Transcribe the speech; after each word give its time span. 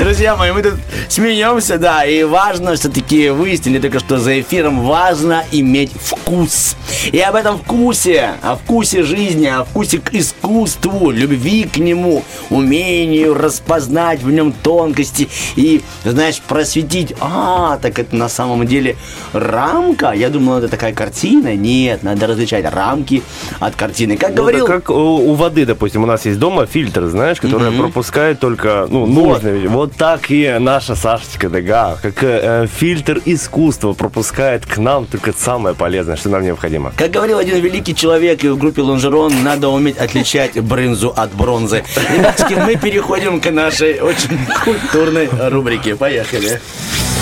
Друзья 0.00 0.36
мои, 0.36 0.52
мы 0.52 0.62
тут 0.62 0.74
смеемся, 1.08 1.78
да, 1.78 2.04
и 2.04 2.22
важно 2.24 2.74
все-таки 2.74 3.30
выяснили 3.30 3.78
только 3.78 3.98
что 3.98 4.18
за 4.18 4.40
эфиром, 4.40 4.80
важно 4.84 5.44
иметь 5.52 5.92
вкус. 6.00 6.76
И 7.12 7.18
об 7.20 7.34
этом 7.34 7.58
вкусе, 7.58 8.32
о 8.42 8.56
вкусе 8.56 9.02
жизни, 9.02 9.46
о 9.46 9.64
вкусе 9.64 9.98
к 9.98 10.14
искусству, 10.14 11.10
любви 11.10 11.64
к 11.64 11.76
нему, 11.78 12.22
умению 12.50 13.34
распознать 13.34 14.22
в 14.22 14.30
нем 14.30 14.52
тонкости 14.52 15.28
и, 15.56 15.82
знаешь, 16.04 16.40
просветить. 16.40 17.14
А, 17.20 17.78
так 17.80 17.98
это 17.98 18.16
на 18.16 18.28
самом 18.28 18.66
деле 18.66 18.96
рамка. 19.32 20.12
Я 20.12 20.30
думал, 20.30 20.58
это 20.58 20.68
такая 20.68 20.92
картина. 20.92 21.54
Нет, 21.54 22.02
надо 22.02 22.26
различать 22.26 22.64
рамки 22.72 23.22
от 23.60 23.76
картины. 23.76 24.16
Как 24.16 24.30
Ну, 24.30 24.36
говорил... 24.36 24.66
как 24.66 24.90
у, 24.90 24.94
у 24.94 25.34
воды, 25.34 25.66
допустим, 25.66 26.02
у 26.02 26.06
нас 26.06 26.24
есть 26.24 26.38
дома 26.38 26.66
фильтр, 26.66 27.06
знаешь, 27.06 27.40
который 27.40 27.70
пропускает 27.72 28.40
только 28.40 28.86
ну, 28.90 29.06
нужные 29.14 29.54
вещи. 29.54 29.66
Вот 29.66 29.94
так 29.96 30.30
и 30.30 30.56
наша 30.58 30.94
Сашечка 30.94 31.48
Дега, 31.48 31.98
как 32.02 32.22
э, 32.22 32.66
фильтр 32.66 33.20
искусства, 33.24 33.92
пропускает 33.92 34.66
к 34.66 34.78
нам 34.78 35.06
только 35.06 35.32
самое 35.32 35.74
полезное, 35.74 36.16
что 36.16 36.28
нам 36.28 36.42
необходимо. 36.42 36.92
Как 36.96 37.10
говорил 37.10 37.38
один 37.38 37.60
великий 37.60 37.94
человек 37.94 38.42
в 38.42 38.56
группе 38.56 38.82
Лонжерон, 38.82 39.42
надо 39.42 39.68
уметь 39.68 39.98
отличать 39.98 40.58
брынзу 40.60 41.12
от 41.16 41.32
бронзы. 41.32 41.84
Ребятки, 42.16 42.54
мы 42.54 42.76
переходим 42.76 43.40
к 43.40 43.50
нашей 43.50 44.00
очень 44.00 44.38
культурной 44.64 45.28
рубрике. 45.50 45.96
Поехали. 45.96 46.60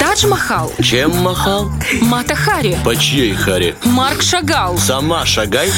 Тадж 0.01 0.27
Махал, 0.27 0.73
Чем 0.83 1.15
махал? 1.19 1.71
Мата 2.01 2.35
Хари, 2.35 2.77
По 2.85 2.97
чьей 2.97 3.35
харе? 3.35 3.77
Марк 3.85 4.23
Шагал, 4.23 4.77
Сама 4.79 5.25
шагай. 5.25 5.71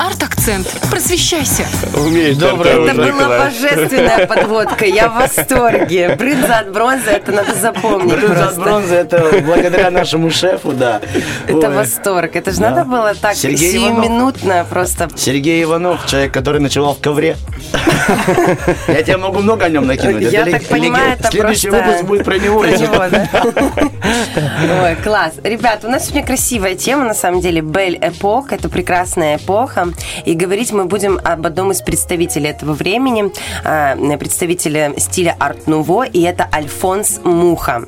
Арт-акцент. 0.00 0.66
Просвещайся. 0.90 1.64
Умеешь, 1.94 2.36
Доброе 2.36 2.84
Это 2.86 2.94
была 2.94 3.06
Николай. 3.06 3.38
божественная 3.50 4.26
подводка. 4.26 4.84
Я 4.84 5.08
в 5.08 5.14
восторге. 5.16 6.14
Брынза 6.18 6.58
от 6.58 6.72
бронзы, 6.72 7.10
это 7.10 7.32
надо 7.32 7.54
запомнить 7.54 8.12
Брынза 8.12 8.32
от 8.32 8.38
просто. 8.54 8.60
бронзы, 8.60 8.94
это 8.94 9.42
благодаря 9.44 9.90
нашему 9.90 10.30
шефу, 10.30 10.72
да. 10.72 11.00
Это 11.46 11.68
Ой. 11.68 11.74
восторг. 11.74 12.36
Это 12.36 12.50
же 12.52 12.58
Да. 12.60 12.70
надо 12.70 12.84
было 12.84 13.14
так 13.14 13.34
Сергей 13.34 13.72
сиюминутно 13.72 14.66
просто. 14.68 15.08
Сергей 15.16 15.62
Иванов, 15.64 16.06
человек, 16.06 16.32
который 16.32 16.60
ночевал 16.60 16.94
в 16.94 17.00
ковре. 17.00 17.36
Я 18.88 19.02
тебе 19.02 19.16
могу 19.16 19.40
много 19.40 19.64
о 19.64 19.68
нем 19.68 19.86
накинуть. 19.86 20.30
Я 20.32 20.42
Это 20.42 20.52
так 20.52 20.62
лег- 20.62 20.68
понимаю, 20.68 21.12
это 21.18 21.30
Следующий 21.30 21.68
просто 21.70 21.86
выпуск 21.86 22.04
будет 22.06 22.24
про 22.24 22.38
него. 22.38 22.60
про 22.60 22.70
него, 22.70 23.04
да? 23.10 23.28
Ой, 24.82 24.96
класс. 25.02 25.32
Ребят, 25.42 25.84
у 25.84 25.88
нас 25.88 26.04
сегодня 26.04 26.24
красивая 26.26 26.74
тема, 26.74 27.04
на 27.04 27.14
самом 27.14 27.40
деле. 27.40 27.60
Бель 27.62 27.98
Эпок. 28.00 28.52
Это 28.52 28.68
прекрасная 28.68 29.36
эпоха. 29.36 29.85
И 30.24 30.34
говорить 30.34 30.72
мы 30.72 30.84
будем 30.84 31.20
об 31.22 31.46
одном 31.46 31.72
из 31.72 31.82
представителей 31.82 32.50
этого 32.50 32.72
времени, 32.72 33.32
а, 33.64 33.96
представителя 34.16 34.92
стиля 34.98 35.36
арт-нуво, 35.38 36.04
и 36.04 36.22
это 36.22 36.48
Альфонс 36.52 37.20
Муха. 37.24 37.84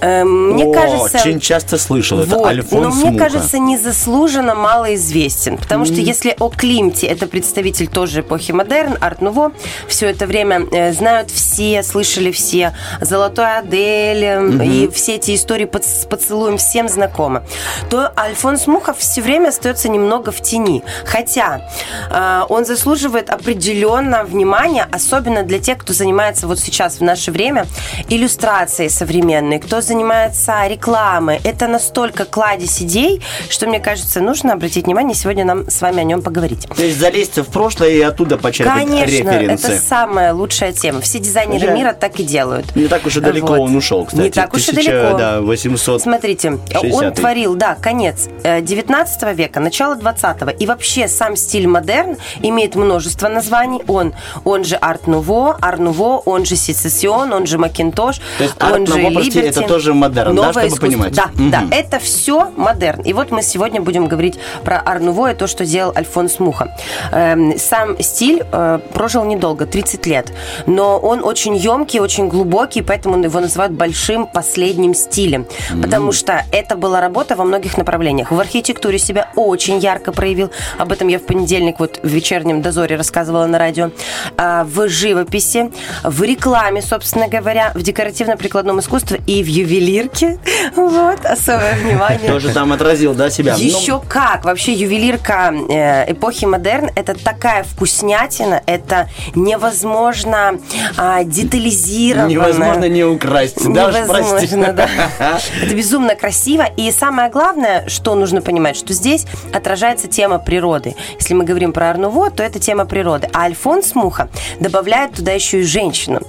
Э, 0.00 0.24
Мне 0.24 0.64
О, 0.64 0.72
кажется... 0.72 1.18
Очень 1.18 1.40
часто 1.40 1.78
слышал 1.78 2.20
это. 2.20 2.30
Вот. 2.36 2.46
Альфонс 2.46 2.72
Но 2.82 2.90
мне 2.90 3.10
Муха. 3.12 3.24
кажется, 3.24 3.58
незаслуженно 3.58 4.54
малоизвестен. 4.54 5.56
Потому 5.58 5.84
что 5.84 5.94
если 5.94 6.34
о 6.38 6.48
Климте, 6.48 7.06
это 7.06 7.26
представитель 7.26 7.86
тоже 7.88 8.20
эпохи 8.20 8.52
модерн, 8.52 8.96
арт-нуво, 9.00 9.52
все 9.88 10.06
это 10.10 10.26
время 10.26 10.66
э, 10.72 10.92
знают 10.92 11.30
все, 11.30 11.82
слышали 11.82 12.30
все. 12.32 12.74
Золотой 13.00 13.58
Адель 13.58 14.24
э, 14.24 14.64
и 14.64 14.88
все 14.92 15.16
эти 15.16 15.34
истории 15.34 15.64
под- 15.66 15.84
с 15.84 16.04
поцелуем 16.06 16.56
всем 16.58 16.88
знакомы. 16.88 17.42
То 17.88 18.12
Альфонс 18.16 18.66
Мухов 18.66 18.98
все 18.98 19.22
время 19.22 19.48
остается 19.48 19.88
немного 19.88 20.32
в 20.32 20.40
тени. 20.40 20.82
Хотя 21.04 21.29
э, 21.36 22.42
он 22.48 22.64
заслуживает 22.64 23.30
определенно 23.30 24.24
внимания, 24.24 24.86
особенно 24.92 25.42
для 25.42 25.58
тех, 25.58 25.78
кто 25.78 25.92
занимается 25.92 26.46
вот 26.46 26.58
сейчас 26.58 26.96
в 26.96 27.02
наше 27.02 27.30
время 27.30 27.66
иллюстрацией 28.08 28.90
современной, 28.90 29.58
кто 29.58 29.80
занимается 29.80 30.66
рекламой. 30.66 31.40
Это 31.44 31.66
настолько 31.68 32.24
кладезь 32.24 32.82
идей, 32.82 33.22
что, 33.48 33.66
мне 33.66 33.80
кажется, 33.80 34.20
нужно 34.20 34.52
обратить 34.54 34.86
внимание, 34.86 35.14
сегодня 35.14 35.44
нам 35.44 35.68
с 35.70 35.80
вами 35.80 36.00
о 36.00 36.04
нем 36.04 36.22
поговорить. 36.22 36.66
То 36.74 36.82
есть 36.82 36.98
залезть 36.98 37.38
в 37.38 37.44
прошлое 37.50 37.90
и 37.90 38.00
оттуда 38.00 38.36
почерпать 38.36 38.84
Конечно, 38.86 39.06
референсы. 39.06 39.66
это 39.72 39.80
самая 39.80 40.32
лучшая 40.34 40.72
тема. 40.72 41.00
Все 41.00 41.18
дизайнеры 41.18 41.66
Да. 41.68 41.72
мира 41.74 41.92
так 41.92 42.18
и 42.20 42.24
делают. 42.24 42.74
Не 42.76 42.88
так 42.88 43.06
уж 43.06 43.16
и 43.16 43.20
далеко 43.20 43.48
Вот. 43.48 43.60
он 43.60 43.76
ушел, 43.76 44.04
кстати. 44.04 44.22
Не 44.22 44.30
так 44.30 44.52
уж 44.54 44.68
и 44.68 44.72
1000, 44.72 44.90
далеко. 44.90 45.18
Да, 45.18 45.40
800. 45.40 46.02
Смотрите, 46.02 46.50
он 46.50 46.58
60-й. 46.58 47.14
творил, 47.14 47.54
да, 47.54 47.74
конец 47.74 48.28
э, 48.42 48.60
19 48.60 49.36
века, 49.36 49.60
начало 49.60 49.96
20 49.96 50.54
И 50.58 50.66
вообще 50.66 51.08
сам 51.20 51.36
стиль 51.36 51.66
модерн 51.68 52.16
имеет 52.40 52.76
множество 52.76 53.28
названий. 53.28 53.82
Он, 53.88 54.14
он 54.44 54.64
же 54.64 54.76
арт-нуво, 54.76 55.58
ар-нуво, 55.60 56.22
он 56.24 56.46
же 56.46 56.56
сецессион, 56.56 57.30
он 57.34 57.44
же 57.46 57.58
макинтош, 57.58 58.20
То 58.38 58.44
есть 58.44 58.54
он 58.62 58.86
же 58.86 58.94
арт-нуво, 58.94 59.20
либерти. 59.20 59.38
это 59.58 59.62
тоже 59.68 59.92
модерн, 59.92 60.34
да, 60.34 60.42
Новое 60.46 60.52
чтобы 60.52 60.66
искусство. 60.68 60.86
понимать? 60.86 61.12
Да, 61.14 61.26
Мгм. 61.34 61.50
да, 61.50 61.62
это 61.70 61.98
все 61.98 62.50
модерн. 62.56 63.02
И 63.02 63.12
вот 63.12 63.30
мы 63.32 63.42
сегодня 63.42 63.82
будем 63.82 64.06
говорить 64.06 64.38
про 64.64 64.80
ар-нуво 64.82 65.32
и 65.32 65.34
то, 65.34 65.46
что 65.46 65.66
делал 65.66 65.92
Альфонс 65.94 66.38
Муха. 66.38 66.74
Эм, 67.12 67.58
Сам 67.58 68.00
стиль 68.02 68.42
э, 68.50 68.78
прожил 68.94 69.24
недолго, 69.24 69.66
30 69.66 70.06
лет, 70.06 70.32
но 70.66 70.98
он 70.98 71.22
очень 71.22 71.54
емкий, 71.54 72.00
очень 72.00 72.28
глубокий, 72.28 72.80
поэтому 72.80 73.22
его 73.22 73.40
называют 73.40 73.74
большим 73.74 74.26
последним 74.26 74.94
стилем, 74.94 75.46
потому 75.82 76.12
что 76.12 76.44
это 76.50 76.76
была 76.76 77.02
работа 77.02 77.36
во 77.36 77.44
многих 77.44 77.76
направлениях. 77.76 78.30
В 78.30 78.40
архитектуре 78.40 78.98
себя 78.98 79.28
очень 79.36 79.78
ярко 79.80 80.12
проявил, 80.12 80.50
об 80.78 80.92
этом 80.92 81.09
я 81.10 81.18
в 81.18 81.22
понедельник 81.22 81.78
вот 81.80 82.00
в 82.02 82.08
вечернем 82.08 82.62
дозоре 82.62 82.96
рассказывала 82.96 83.46
на 83.46 83.58
радио, 83.58 83.90
А, 84.36 84.64
в 84.64 84.88
живописи, 84.88 85.70
в 86.02 86.22
рекламе, 86.22 86.82
собственно 86.82 87.28
говоря, 87.28 87.72
в 87.74 87.82
декоративно-прикладном 87.82 88.80
искусстве 88.80 89.20
и 89.26 89.42
в 89.42 89.46
ювелирке. 89.46 90.38
Вот, 90.76 91.24
особое 91.24 91.74
внимание. 91.76 92.30
Тоже 92.30 92.52
там 92.52 92.72
отразил, 92.72 93.14
да, 93.14 93.28
себя? 93.30 93.54
Ну, 93.56 93.62
Еще 93.62 94.00
как! 94.08 94.44
Вообще 94.44 94.72
ювелирка 94.72 95.52
э, 95.68 96.12
эпохи 96.12 96.44
модерн 96.44 96.90
это 96.94 97.14
такая 97.14 97.64
вкуснятина, 97.64 98.62
это 98.66 99.08
невозможно 99.34 100.58
а, 100.96 101.24
детализировано. 101.24 102.28
Невозможно 102.28 102.88
не 102.88 103.04
украсть. 103.04 103.64
Невозможно, 103.64 104.72
да. 104.72 104.88
Это 105.62 105.74
безумно 105.74 106.14
красиво. 106.14 106.64
И 106.76 106.90
самое 106.92 107.30
главное, 107.30 107.88
что 107.88 108.14
нужно 108.14 108.40
понимать, 108.42 108.76
что 108.76 108.92
здесь 108.92 109.26
отражается 109.52 110.08
тема 110.08 110.38
природы. 110.38 110.94
Если 111.18 111.34
мы 111.34 111.44
говорим 111.44 111.72
про 111.72 111.90
Арнуво, 111.90 112.30
то 112.30 112.42
это 112.42 112.58
тема 112.58 112.84
природы. 112.84 113.28
А 113.32 113.44
Альфонс 113.44 113.94
Муха 113.94 114.28
добавляет 114.58 115.12
туда 115.12 115.32
еще 115.32 115.60
и 115.60 115.62
женщину. 115.62 116.20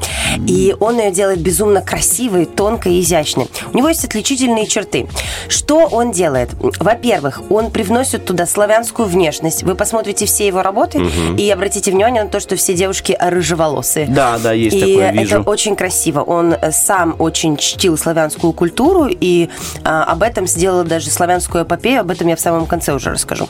И 0.47 0.75
он 0.79 0.99
ее 0.99 1.11
делает 1.11 1.39
безумно 1.39 1.81
красивой, 1.81 2.45
тонкой 2.45 2.95
и 2.95 3.01
изящной. 3.01 3.47
У 3.73 3.77
него 3.77 3.89
есть 3.89 4.05
отличительные 4.05 4.67
черты. 4.67 5.07
Что 5.47 5.87
он 5.87 6.11
делает? 6.11 6.49
Во-первых, 6.79 7.41
он 7.49 7.71
привносит 7.71 8.25
туда 8.25 8.45
славянскую 8.45 9.07
внешность. 9.07 9.63
Вы 9.63 9.75
посмотрите 9.75 10.25
все 10.25 10.47
его 10.47 10.61
работы 10.61 11.01
и 11.37 11.49
обратите 11.49 11.91
внимание 11.91 12.23
на 12.23 12.29
то, 12.29 12.39
что 12.39 12.55
все 12.55 12.73
девушки 12.73 13.17
рыжеволосые. 13.19 14.07
Да, 14.07 14.37
да, 14.37 14.53
есть 14.53 14.75
и 14.75 14.79
такое, 14.79 15.11
вижу. 15.11 15.39
это 15.39 15.49
очень 15.49 15.75
красиво. 15.75 16.21
Он 16.21 16.55
сам 16.71 17.15
очень 17.19 17.57
чтил 17.57 17.97
славянскую 17.97 18.53
культуру, 18.53 19.07
и 19.09 19.49
а, 19.83 20.03
об 20.03 20.23
этом 20.23 20.47
сделал 20.47 20.83
даже 20.83 21.09
славянскую 21.09 21.63
эпопею. 21.63 22.01
Об 22.01 22.11
этом 22.11 22.27
я 22.27 22.35
в 22.35 22.39
самом 22.39 22.65
конце 22.65 22.93
уже 22.93 23.11
расскажу. 23.11 23.47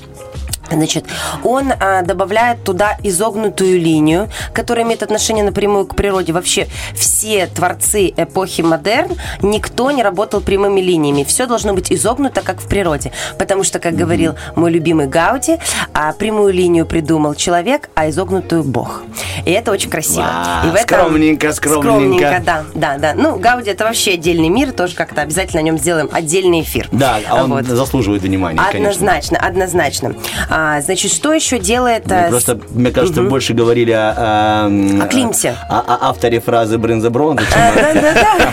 Значит, 0.71 1.05
он 1.43 1.71
а, 1.79 2.01
добавляет 2.01 2.63
туда 2.63 2.97
изогнутую 3.03 3.79
линию, 3.79 4.29
которая 4.53 4.85
имеет 4.85 5.03
отношение 5.03 5.43
напрямую 5.43 5.85
к 5.85 5.95
природе. 5.95 6.33
Вообще 6.33 6.67
все 6.95 7.47
творцы 7.47 8.13
эпохи 8.15 8.61
модерн, 8.61 9.15
никто 9.41 9.91
не 9.91 10.03
работал 10.03 10.41
прямыми 10.41 10.81
линиями. 10.81 11.23
Все 11.23 11.45
должно 11.45 11.73
быть 11.73 11.91
изогнуто, 11.91 12.41
как 12.41 12.59
в 12.61 12.67
природе. 12.67 13.11
Потому 13.37 13.63
что, 13.63 13.79
как 13.79 13.95
говорил 13.95 14.35
мой 14.55 14.71
любимый 14.71 15.07
Гауди, 15.07 15.57
а, 15.93 16.13
прямую 16.13 16.53
линию 16.53 16.85
придумал 16.85 17.35
человек, 17.35 17.89
а 17.95 18.09
изогнутую 18.09 18.63
Бог. 18.63 19.03
И 19.45 19.51
это 19.51 19.71
очень 19.71 19.89
красиво. 19.89 20.21
Вау, 20.21 20.67
И 20.67 20.71
в 20.71 20.75
этом- 20.75 20.99
скромненько, 20.99 21.53
скромненько. 21.53 22.41
да, 22.45 22.63
да, 22.73 22.97
да. 22.97 23.13
Ну, 23.15 23.37
Гауди 23.37 23.71
это 23.71 23.83
вообще 23.85 24.13
отдельный 24.13 24.49
мир, 24.49 24.71
тоже 24.71 24.95
как-то 24.95 25.21
обязательно 25.21 25.59
о 25.59 25.63
нем 25.63 25.77
сделаем 25.77 26.09
отдельный 26.11 26.61
эфир. 26.61 26.87
Да, 26.91 27.19
а 27.29 27.43
он 27.43 27.51
Вот. 27.51 27.65
заслуживает 27.65 28.21
внимания, 28.23 28.59
конечно. 28.71 28.91
Однозначно, 28.91 29.37
однозначно. 29.37 30.15
А, 30.63 30.79
значит, 30.81 31.11
что 31.11 31.33
еще 31.33 31.57
делает... 31.57 32.05
Мы 32.05 32.15
а, 32.15 32.29
просто, 32.29 32.59
мне 32.69 32.91
кажется, 32.91 33.23
больше 33.23 33.53
говорили 33.53 33.91
о, 33.91 34.11
о, 34.11 35.03
О 35.03 35.07
Климте. 35.07 35.55
о- 35.67 35.79
о 35.79 36.09
авторе 36.09 36.39
фразы 36.39 36.77
Брынза 36.77 37.09
Бронза, 37.09 37.43
чем 37.45 37.57
А, 37.59 37.73
Да-да-да. 37.75 38.51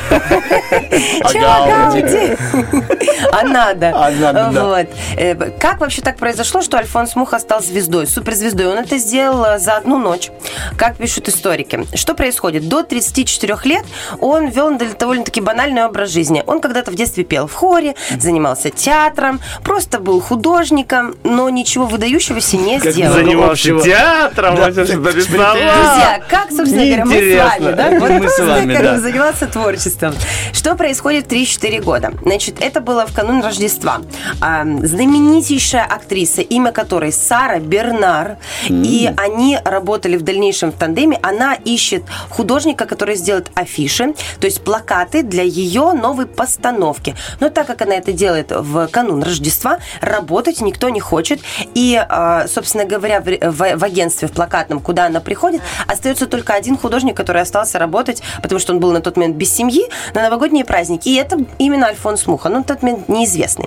А 3.33 3.43
надо. 3.43 3.93
А 3.95 4.11
надо. 4.11 4.63
Вот. 4.65 4.87
Э, 5.17 5.35
Как 5.59 5.81
вообще 5.81 6.01
так 6.03 6.17
произошло, 6.17 6.63
что 6.63 6.79
Альфонс 6.79 7.15
Муха 7.15 7.39
стал 7.39 7.63
звездой, 7.63 8.07
суперзвездой? 8.07 8.67
Он 8.67 8.79
это 8.79 8.97
сделал 8.99 9.45
э, 9.45 9.59
за 9.59 9.77
одну 9.77 9.99
ночь, 9.99 10.31
как 10.77 10.97
пишут 10.97 11.29
историки. 11.29 11.87
Что 11.95 12.15
происходит? 12.15 12.69
До 12.69 12.83
34 12.83 13.57
лет 13.65 13.85
он 14.21 14.49
вел 14.49 14.77
довольно-таки 14.77 15.41
банальный 15.41 15.85
образ 15.85 16.11
жизни. 16.11 16.43
Он 16.47 16.61
когда-то 16.61 16.91
в 16.91 16.95
детстве 16.95 17.25
пел 17.25 17.47
в 17.47 17.55
хоре, 17.55 17.95
занимался 18.19 18.71
театром, 18.71 19.41
просто 19.63 19.99
был 19.99 20.21
художником, 20.21 21.15
но 21.25 21.49
ничего 21.51 21.85
выдающегося 21.99 22.57
не 22.57 22.79
Как 22.79 22.93
сделала. 22.93 23.17
Занимался 23.17 23.53
общего. 23.53 23.83
театром, 23.83 24.55
Да. 24.57 25.75
Друзья, 25.75 26.23
как, 26.29 26.51
собственно 26.51 26.85
говоря, 26.85 27.05
мы 27.05 27.13
с 27.13 27.61
вами, 27.61 27.73
да? 27.75 27.91
Вот 27.99 28.11
Мы 28.11 28.17
с 28.17 28.21
просто 28.21 28.47
вами, 28.47 28.75
как 28.75 28.83
да. 28.83 29.01
заниматься 29.01 29.47
творчеством. 29.47 30.15
Что 30.53 30.75
происходит 30.77 31.27
в 31.27 31.29
3-4 31.29 31.83
года? 31.83 32.13
Значит, 32.23 32.57
это 32.61 32.81
было 32.81 33.07
в 33.07 33.13
канун 33.13 33.43
Рождества. 33.43 34.01
А, 34.41 34.65
знаменитейшая 34.65 35.85
актриса, 35.85 36.43
имя 36.43 36.73
которой 36.73 37.13
Сара 37.13 37.59
Бернар, 37.59 38.39
и 38.69 39.11
они 39.17 39.59
работали 39.65 40.17
в 40.17 40.23
дальнейшем 40.23 40.73
в 40.73 40.77
тандеме. 40.77 41.19
Она 41.23 41.55
ищет 41.55 42.05
художника, 42.29 42.87
который 42.87 43.17
сделает 43.17 43.51
афиши, 43.55 44.15
то 44.41 44.47
есть 44.47 44.63
плакаты 44.63 45.23
для 45.23 45.43
ее 45.43 45.93
новой 45.93 46.27
постановки. 46.27 47.17
Но 47.41 47.51
так 47.51 47.67
как 47.67 47.83
она 47.83 47.95
это 47.97 48.13
делает 48.13 48.53
в 48.53 48.87
канун 48.89 49.23
Рождества, 49.23 49.79
работать 50.01 50.61
никто 50.61 50.89
не 50.89 51.01
хочет. 51.01 51.41
И, 51.75 51.88
а, 51.97 52.47
собственно 52.49 52.85
говоря, 52.85 53.21
в, 53.21 53.85
агентстве 53.85 54.29
в 54.29 54.33
плакатном, 54.33 54.81
куда 54.81 55.07
она 55.07 55.21
приходит, 55.21 55.63
остается 55.87 56.27
только 56.27 56.55
один 56.55 56.77
художник, 56.77 57.17
который 57.17 57.43
остался 57.43 57.79
работать, 57.79 58.23
потому 58.43 58.59
что 58.59 58.73
он 58.73 58.81
был 58.81 58.93
на 58.93 59.01
тот 59.01 59.17
момент 59.17 59.37
без 59.37 59.53
семьи, 59.53 59.85
на 60.15 60.23
новогодние 60.23 60.65
праздники. 60.65 61.09
И 61.09 61.15
это 61.17 61.39
именно 61.59 61.87
Альфонс 61.87 62.27
Муха. 62.27 62.49
Ну, 62.49 62.59
на 62.59 62.65
тот 62.65 62.83
момент 62.83 63.09
неизвестный. 63.09 63.67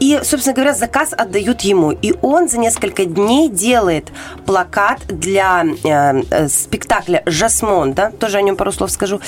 И, 0.00 0.20
собственно 0.22 0.54
говоря, 0.54 0.74
заказ 0.74 1.12
отдают 1.16 1.62
ему. 1.62 1.92
И 1.92 2.14
он 2.22 2.48
за 2.48 2.58
несколько 2.58 3.04
дней 3.04 3.48
делает 3.48 4.12
плакат 4.46 5.00
для 5.08 5.64
э, 5.84 6.22
э, 6.30 6.48
спектакля 6.48 7.22
«Жасмонда». 7.26 8.12
Тоже 8.18 8.38
о 8.38 8.42
нем 8.42 8.56
пару 8.56 8.72
слов 8.72 8.90
скажу. 8.90 9.20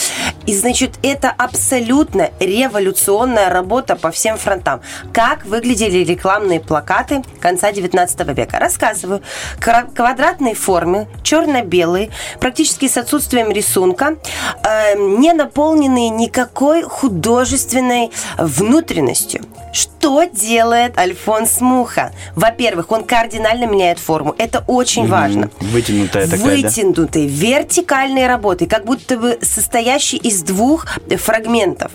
И, 0.47 0.55
значит, 0.55 0.93
это 1.03 1.33
абсолютно 1.37 2.31
революционная 2.41 3.51
работа 3.51 3.97
по 3.97 4.11
всем 4.11 4.37
фронтам. 4.37 4.81
Как 5.13 5.45
выглядели 5.45 6.05
рекламные 6.05 6.61
плакаты 6.61 7.23
конца 7.41 7.73
19 7.73 7.95
века? 8.33 8.59
Рассказываю. 8.59 9.23
Квадратной 9.61 10.55
формы, 10.55 11.09
черно-белые, 11.23 12.11
практически 12.41 12.89
с 12.89 12.97
отсутствием 12.97 13.51
рисунка, 13.51 14.17
э, 14.63 14.97
не 14.97 15.33
наполненные 15.33 16.11
никакой 16.11 16.83
художественной 16.83 18.11
внутренностью. 18.39 19.43
Что 19.73 20.25
делает 20.25 20.97
Альфонс 20.99 21.61
Муха? 21.61 22.13
Во-первых, 22.37 22.93
он 22.93 23.05
кардинально 23.05 23.65
меняет 23.65 23.99
форму. 23.99 24.35
Это 24.39 24.65
очень 24.67 25.09
важно. 25.09 25.51
Вытянутая 25.61 26.27
такая, 26.29 26.63
да? 26.63 26.69
Вытянутые, 26.69 27.27
вертикальные 27.27 28.29
работы, 28.29 28.67
как 28.67 28.85
будто 28.85 29.19
бы 29.19 29.39
состоящие 29.43 30.21
из 30.21 30.43
двух 30.43 30.87
фрагментов. 31.19 31.91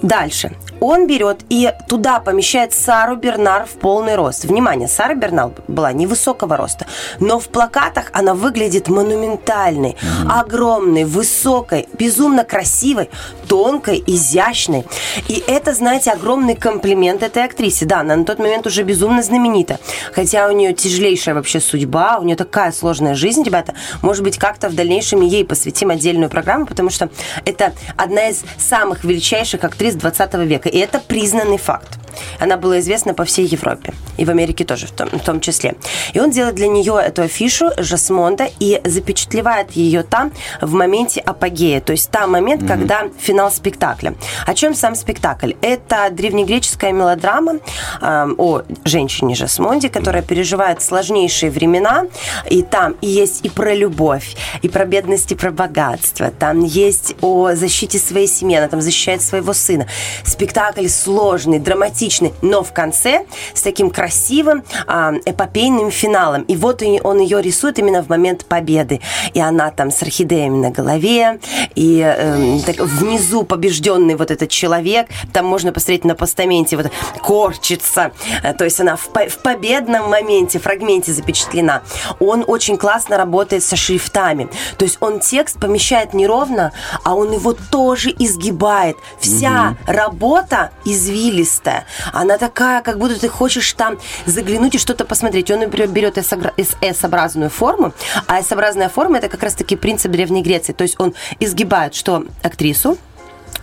Дальше. 0.00 0.56
Он 0.82 1.06
берет 1.06 1.44
и 1.48 1.72
туда 1.88 2.18
помещает 2.18 2.72
Сару 2.72 3.14
Бернар 3.14 3.66
в 3.66 3.78
полный 3.78 4.16
рост. 4.16 4.44
Внимание, 4.44 4.88
Сара 4.88 5.14
Бернар 5.14 5.52
была 5.68 5.92
невысокого 5.92 6.56
роста, 6.56 6.86
но 7.20 7.38
в 7.38 7.48
плакатах 7.48 8.10
она 8.12 8.34
выглядит 8.34 8.88
монументальной, 8.88 9.96
огромной, 10.28 11.04
высокой, 11.04 11.88
безумно 11.96 12.42
красивой, 12.42 13.10
тонкой, 13.46 14.02
изящной. 14.04 14.84
И 15.28 15.44
это, 15.46 15.72
знаете, 15.72 16.10
огромный 16.10 16.56
комплимент 16.56 17.22
этой 17.22 17.44
актрисе. 17.44 17.86
Да, 17.86 18.00
она 18.00 18.16
на 18.16 18.24
тот 18.24 18.40
момент 18.40 18.66
уже 18.66 18.82
безумно 18.82 19.22
знаменита. 19.22 19.78
Хотя 20.12 20.48
у 20.48 20.52
нее 20.52 20.72
тяжелейшая 20.72 21.36
вообще 21.36 21.60
судьба, 21.60 22.18
у 22.18 22.24
нее 22.24 22.34
такая 22.34 22.72
сложная 22.72 23.14
жизнь, 23.14 23.44
ребята. 23.44 23.74
Может 24.02 24.24
быть, 24.24 24.36
как-то 24.36 24.68
в 24.68 24.74
дальнейшем 24.74 25.20
ей 25.20 25.44
посвятим 25.44 25.90
отдельную 25.90 26.28
программу, 26.28 26.66
потому 26.66 26.90
что 26.90 27.08
это 27.44 27.72
одна 27.96 28.30
из 28.30 28.42
самых 28.58 29.04
величайших 29.04 29.62
актрис 29.62 29.94
20 29.94 30.34
века. 30.34 30.71
Это 30.72 31.00
признанный 31.00 31.58
факт. 31.58 32.01
Она 32.38 32.56
была 32.56 32.80
известна 32.80 33.14
по 33.14 33.24
всей 33.24 33.46
Европе. 33.46 33.92
И 34.16 34.24
в 34.24 34.30
Америке 34.30 34.64
тоже 34.64 34.86
в 34.86 34.92
том, 34.92 35.08
в 35.08 35.20
том 35.20 35.40
числе. 35.40 35.74
И 36.12 36.20
он 36.20 36.30
делает 36.30 36.54
для 36.54 36.68
нее 36.68 37.00
эту 37.02 37.22
афишу 37.22 37.70
Жасмонда 37.78 38.48
и 38.60 38.80
запечатлевает 38.84 39.72
ее 39.72 40.02
там 40.02 40.32
в 40.60 40.72
моменте 40.74 41.20
апогея. 41.20 41.80
То 41.80 41.92
есть 41.92 42.10
там 42.10 42.32
момент, 42.32 42.66
когда 42.66 43.08
финал 43.18 43.50
спектакля. 43.50 44.14
О 44.46 44.54
чем 44.54 44.74
сам 44.74 44.94
спектакль? 44.94 45.52
Это 45.62 46.08
древнегреческая 46.10 46.92
мелодрама 46.92 47.58
э, 48.00 48.28
о 48.38 48.62
женщине 48.84 49.34
Жасмонде, 49.34 49.88
которая 49.88 50.22
переживает 50.22 50.82
сложнейшие 50.82 51.50
времена. 51.50 52.04
И 52.50 52.62
там 52.62 52.96
и 53.00 53.08
есть 53.08 53.44
и 53.44 53.48
про 53.48 53.74
любовь, 53.74 54.36
и 54.62 54.68
про 54.68 54.84
бедность, 54.84 55.32
и 55.32 55.34
про 55.34 55.50
богатство. 55.50 56.30
Там 56.30 56.60
есть 56.64 57.14
о 57.22 57.54
защите 57.54 57.98
своей 57.98 58.28
семьи. 58.28 58.56
Она 58.56 58.68
там 58.68 58.80
защищает 58.82 59.22
своего 59.22 59.52
сына. 59.52 59.86
Спектакль 60.24 60.88
сложный, 60.88 61.58
драматичный, 61.58 62.01
но 62.42 62.62
в 62.62 62.72
конце 62.72 63.26
с 63.54 63.62
таким 63.62 63.90
красивым 63.90 64.64
а, 64.86 65.12
эпопейным 65.24 65.90
финалом. 65.90 66.42
И 66.42 66.56
вот 66.56 66.82
он 67.04 67.20
ее 67.20 67.40
рисует 67.42 67.78
именно 67.78 68.02
в 68.02 68.08
момент 68.08 68.44
победы. 68.44 69.00
И 69.34 69.40
она 69.40 69.70
там 69.70 69.90
с 69.90 70.02
орхидеями 70.02 70.56
на 70.56 70.70
голове, 70.70 71.38
и 71.74 72.00
эм, 72.00 72.60
так 72.62 72.78
внизу 72.78 73.44
побежденный 73.44 74.16
вот 74.16 74.30
этот 74.30 74.50
человек. 74.50 75.06
Там 75.32 75.46
можно 75.46 75.72
посмотреть 75.72 76.04
на 76.04 76.14
постаменте, 76.14 76.76
вот 76.76 76.90
корчится. 77.20 78.12
Э, 78.42 78.52
То 78.54 78.64
есть 78.64 78.80
она 78.80 78.96
в, 78.96 79.08
по- 79.08 79.28
в 79.28 79.38
победном 79.38 80.10
моменте, 80.10 80.58
фрагменте 80.58 81.12
запечатлена. 81.12 81.82
Он 82.20 82.44
очень 82.46 82.76
классно 82.76 83.16
работает 83.16 83.62
со 83.62 83.76
шрифтами. 83.76 84.48
То 84.78 84.84
есть 84.84 84.98
он 85.00 85.20
текст 85.20 85.60
помещает 85.60 86.14
не 86.14 86.26
ровно, 86.26 86.72
а 87.04 87.14
он 87.14 87.32
его 87.32 87.54
тоже 87.70 88.10
изгибает. 88.18 88.96
Вся 89.20 89.76
работа 89.86 90.70
извилистая. 90.84 91.86
Она 92.12 92.38
такая, 92.38 92.82
как 92.82 92.98
будто 92.98 93.18
ты 93.18 93.28
хочешь 93.28 93.72
там 93.72 93.98
заглянуть 94.26 94.74
и 94.74 94.78
что-то 94.78 95.04
посмотреть. 95.04 95.50
Он, 95.50 95.60
например, 95.60 95.88
берет 95.88 96.18
S-образную 96.18 97.50
форму, 97.50 97.92
а 98.26 98.40
S-образная 98.40 98.88
форма 98.88 99.18
это 99.18 99.28
как 99.28 99.42
раз-таки 99.42 99.76
принцип 99.76 100.12
Древней 100.12 100.42
Греции. 100.42 100.72
То 100.72 100.82
есть 100.82 100.96
он 100.98 101.14
изгибает 101.40 101.94
что 101.94 102.24
актрису, 102.42 102.98